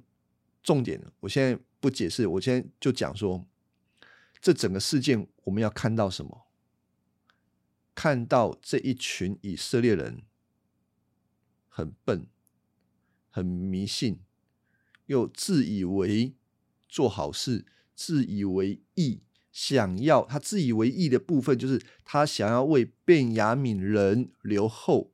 [0.61, 3.47] 重点，我现在不解释，我现在就讲说，
[4.41, 6.50] 这整个事件我们要看到什么？
[8.01, 10.23] 看到这一群以色列人
[11.69, 12.25] 很笨、
[13.29, 14.21] 很迷信，
[15.05, 16.33] 又自以为
[16.89, 19.21] 做好事，自以为义。
[19.51, 25.11] 想要他自以为意的部分，就是他想要为便雅悯人留后。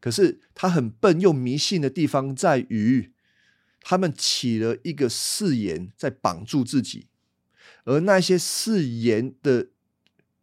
[0.00, 3.12] 可是他很笨又迷信的地方在于，
[3.82, 7.08] 他们起了一个誓言在绑住自己，
[7.84, 9.68] 而那些誓言的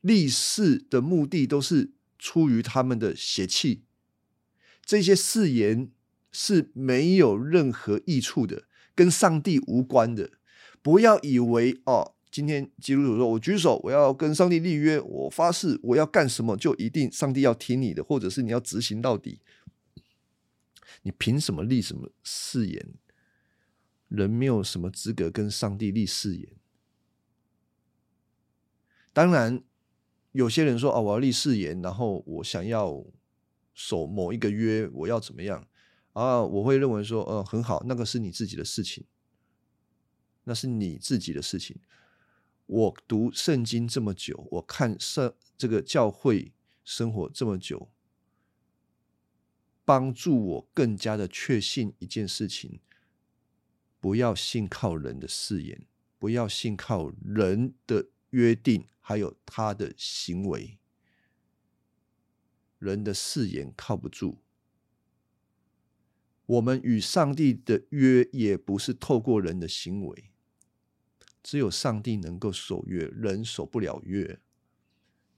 [0.02, 3.84] 立誓的目的都是出于他们的邪气。
[4.84, 5.90] 这些誓言
[6.32, 10.32] 是没有任何益处的，跟上帝无关的。
[10.82, 12.16] 不要以为哦。
[12.32, 19.42] 今天基督徒说：“我举手，我要跟上帝立约，我发誓我要干什么，就一定上帝要听你的，或者是你要执行到底。
[21.02, 22.94] 你凭什么立什么誓言？
[24.08, 26.54] 人没有什么资格跟上帝立誓言。
[29.12, 29.62] 当然，
[30.32, 33.06] 有些人说：‘啊，我要立誓言，然后我想要
[33.74, 35.68] 守某一个约，我要怎么样？’
[36.14, 39.06] 啊，我会认为说：‘呃，很好，那个是你自己的事情，
[40.44, 41.80] 那是你自己的事情。’
[42.66, 46.54] 我读圣经这么久，我看圣这个教会
[46.86, 47.92] 生活这么久，
[49.84, 52.80] 帮助我更加的确信一件事情：
[54.00, 55.86] 不要信靠人的誓言，
[56.18, 60.78] 不要信靠人的约定，还有他的行为。
[62.80, 64.40] 人的誓言靠不住，
[66.48, 70.32] 我们与上帝的约也不是透过人的行为。
[71.44, 74.40] 只有上帝能够守约，人守不了约。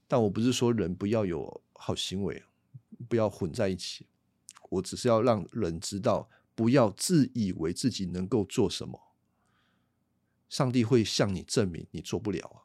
[0.08, 2.42] 但我不是说人不要有好行为，
[3.08, 4.06] 不要混在一起。
[4.70, 9.14] 我只是要让人知道，不要自以为自己能够做什么。
[10.48, 12.63] 上帝会向你证明你做不了啊！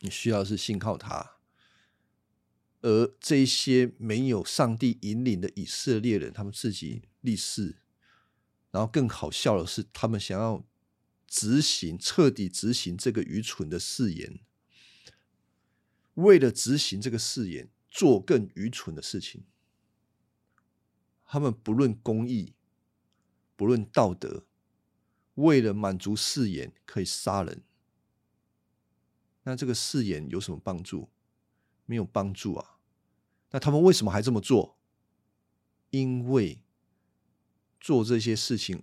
[0.00, 1.36] 你需要是信靠他。
[2.82, 7.78] 而这些没有上帝引领的以色列人，他们自己立誓，
[8.70, 10.64] 然后更好笑的是，他们想要。
[11.26, 14.38] 执行彻底执行这个愚蠢的誓言，
[16.14, 19.42] 为了执行这个誓言，做更愚蠢的事情。
[21.24, 22.54] 他们不论公义，
[23.56, 24.46] 不论道德，
[25.34, 27.64] 为了满足誓言，可以杀人。
[29.44, 31.08] 那这个誓言有什么帮助？
[31.86, 32.78] 没有帮助啊！
[33.50, 34.76] 那他们为什么还这么做？
[35.90, 36.60] 因为
[37.80, 38.82] 做这些事情。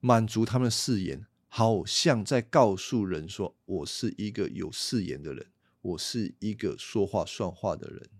[0.00, 5.50] 满足他们的誓言，好像在告诉人说：“我是一个有誓言的人，
[5.80, 8.10] 我是一个说话算话的人。”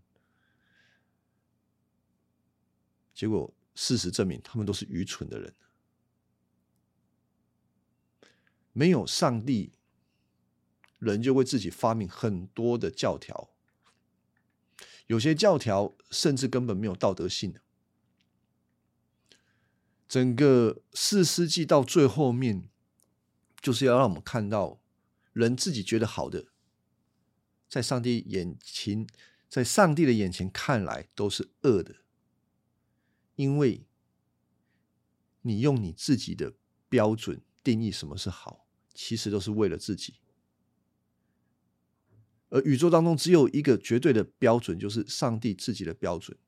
[3.13, 5.55] 结果事实证明，他们都是愚蠢的人。
[8.73, 9.73] 没有上帝，
[11.05, 13.51] 人就会自己发明很多的教条，
[15.07, 17.55] 有些教条甚至根本没有道德性。
[20.09, 22.69] 整个四世纪到最后面，
[23.61, 24.81] 就是要让我们看到，
[25.33, 26.47] 人自己觉得好的，
[27.69, 29.07] 在上帝眼前，
[29.49, 31.97] 在上帝的眼前看来都是恶的，
[33.35, 33.87] 因为
[35.43, 36.55] 你用你自己的
[36.89, 40.15] 标准定义什么是好，其实都是为了自己。
[42.55, 46.39] 而宇宙当中只有一个绝对的标准，就是上帝自己的标准，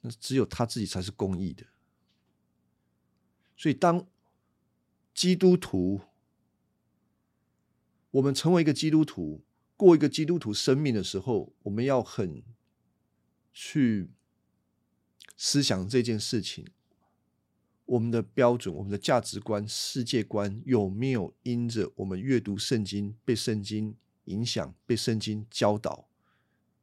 [0.00, 1.64] 那只有他自己才是公义的。
[3.56, 4.04] 所以，当
[5.14, 6.00] 基督徒，
[8.10, 9.44] 我们成为一个基督徒，
[9.76, 12.42] 过一个基督徒生命的时候，我们要很
[13.52, 14.10] 去
[15.36, 16.66] 思想这件事情，
[17.84, 23.94] 我们的标准、我们的价值观、世界观有没有因着我们阅读圣经、被圣经
[24.24, 26.08] 影响、被圣经教导，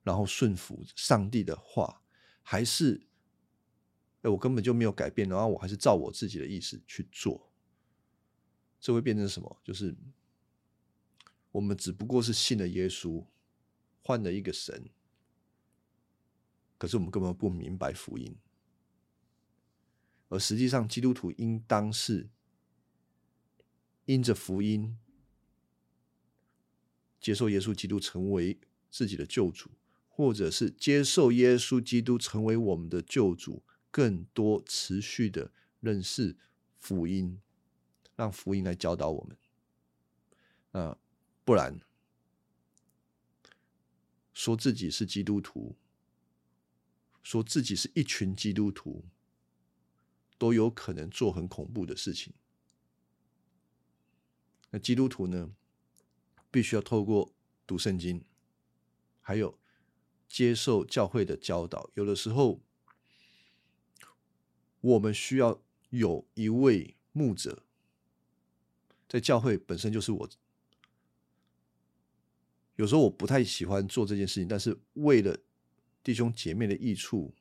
[0.04, 2.02] 然后顺服上帝的话，
[2.42, 3.08] 还是
[4.22, 7.52] 哎我根本就没有改变，然后我还是照我自己的意思去做，
[8.80, 9.62] 这会变成什么？
[9.64, 9.96] 就是
[11.52, 13.26] 我们只不过是信了耶稣，
[14.02, 14.89] 换了一个神。
[16.78, 18.36] 可是我们根本不明白福音，
[20.30, 22.30] 而实际上基督徒应当是
[24.06, 24.98] 因着福音
[27.22, 28.60] 接受耶稣基督成为
[28.90, 29.70] 自己的救主，
[30.10, 36.36] 或者是接受耶稣基督成为我们的救主，更多持续的认识
[36.78, 37.40] 福音，
[38.16, 39.38] 让福音来教导我们。
[40.72, 40.98] 啊，
[41.46, 41.80] 不然
[44.34, 45.78] 说自己是基督徒。
[47.24, 49.06] 说自己是一群基督徒，
[50.40, 52.34] 都有可能做很恐怖的事情。
[54.72, 55.52] 那基督徒呢，
[56.52, 57.34] 必须要透过
[57.66, 58.24] 读圣经，
[59.22, 59.58] 还有
[60.30, 61.89] 接受教会的教导。
[61.95, 62.62] 有的时候，
[64.82, 67.64] 我们需要有一位牧者，
[69.10, 70.30] 在教会本身就是我。
[72.76, 75.39] 有时候我不太喜欢做这件事情，但是为了。
[76.04, 77.32] 弟兄姐妹的益处，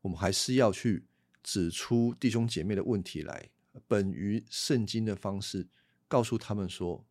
[0.00, 1.06] 我们还是要去
[1.44, 3.48] 指出弟兄姐妹的问题来，
[3.86, 5.68] 本于圣经的方式
[6.08, 7.06] 告诉他们说，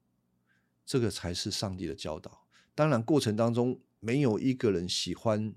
[0.86, 2.46] 这个才是上帝的教导。
[2.76, 5.54] 当然，过程当中没有一个人喜欢，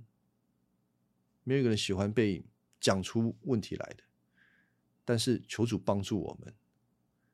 [1.45, 2.45] 没有一个人喜欢被
[2.81, 4.05] 讲出问题来的。
[5.05, 6.55] 但是求主帮助我们，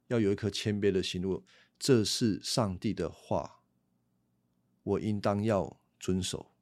[0.08, 1.44] 要有一颗谦卑的心，路
[1.78, 3.62] 这是上帝的话，
[4.82, 6.52] 我应当要遵守。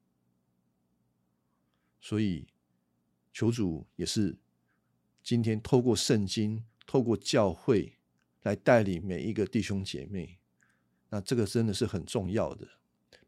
[2.00, 2.48] 所以，
[3.32, 4.38] 求主也是
[5.22, 7.98] 今天透过圣经、透过教会
[8.42, 10.40] 来带领每一个弟兄姐妹。
[11.12, 12.66] 那这个真的是很重要的，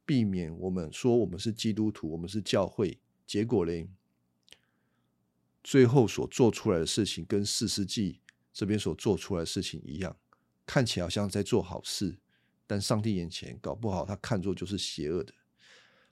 [0.07, 3.87] 避免我们说我们是基督徒，我们是教会，结果嘞，
[5.62, 8.20] 最后所做出来的事情跟四世纪
[8.55, 10.16] 这边所做出来的事情一样，
[10.64, 12.16] 看起来好像在做好事，
[12.66, 15.35] 但上帝眼前搞不好他看作就是邪恶的。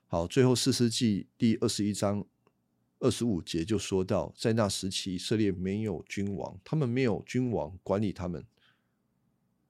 [0.05, 2.23] 好，最后四世纪第二十一章。
[2.99, 8.45] 二十五节就说到，在那时期，以色列没有君王，他们没有君王管理他们，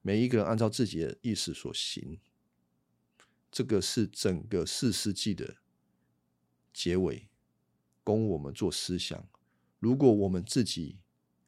[0.03, 2.19] 每一个人按照自己的意思所行。
[3.51, 5.57] 这个是整个四世纪的
[6.73, 7.27] 结尾，
[8.03, 9.27] 供我们做思想。
[9.79, 10.97] 如果我们自己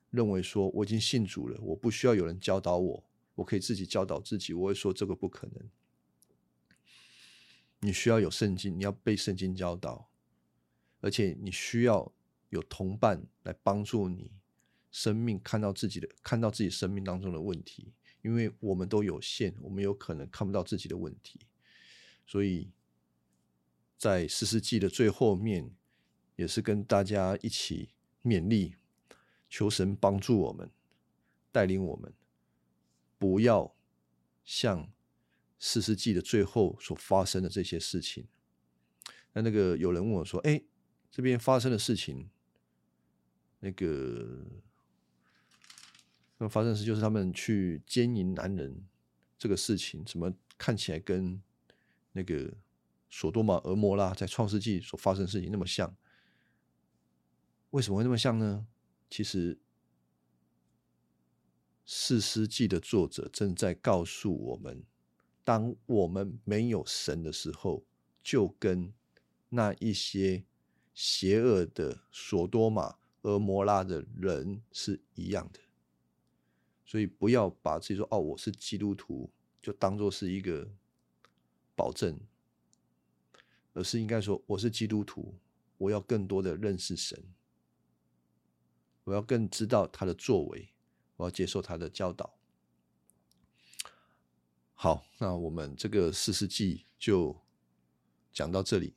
[0.09, 3.03] 认为说我已经信主了，我不需要有人教导我，
[3.35, 5.69] 我可以自己教导自己，我会说这个不可能。
[7.79, 10.09] 你需要有圣经，你要被圣经教导。
[11.01, 12.11] 而且你需要
[12.49, 14.31] 有同伴来帮助你，
[14.91, 17.93] 生命看到自己的，看到自己生命当中的问题，
[18.25, 21.39] 因为我们都有限，我们有可能看不到自己的问题，
[22.25, 22.71] 所以
[23.97, 25.69] 在四世纪的最后面，
[26.35, 27.89] 也是跟大家一起
[28.23, 28.75] 勉励，
[29.47, 30.71] 求神帮助我们，
[31.51, 32.11] 带领我们，
[33.19, 33.75] 不要
[34.43, 34.91] 像
[35.59, 38.27] 四世纪的最后所发生的这些事情。
[39.33, 40.61] 那那个有人问我说：“哎。”
[41.15, 42.29] 这边发生的事情，
[43.61, 44.45] 那个
[46.37, 48.85] 那么发生的事就是他们去奸淫男人
[49.37, 51.41] 这个事情，怎么看起来跟
[52.11, 52.53] 那个
[53.09, 55.95] 索多玛、俄摩拉在创世纪所发生的事情那么像？
[57.71, 58.67] 为什么会那么像呢？
[59.09, 59.57] 其实
[61.85, 64.83] 四世纪的作者正在告诉我们，
[65.43, 67.85] 当我们没有神的时候，
[68.23, 68.93] 就跟
[69.49, 70.45] 那一些。
[70.97, 75.59] 邪恶的索多玛、俄摩拉的人是一样的，
[76.95, 79.29] 所以不要把自己说哦，我是基督徒，
[79.61, 80.65] 就当做是一个
[81.75, 82.17] 保证，
[83.73, 85.35] 而是应该说我是基督徒，
[85.77, 87.21] 我要更多的认识神，
[89.03, 90.69] 我要更知道他的作为，
[91.17, 92.33] 我要接受他的教导。
[94.73, 97.35] 好，那我们这个四世纪就
[98.31, 98.93] 讲到这里。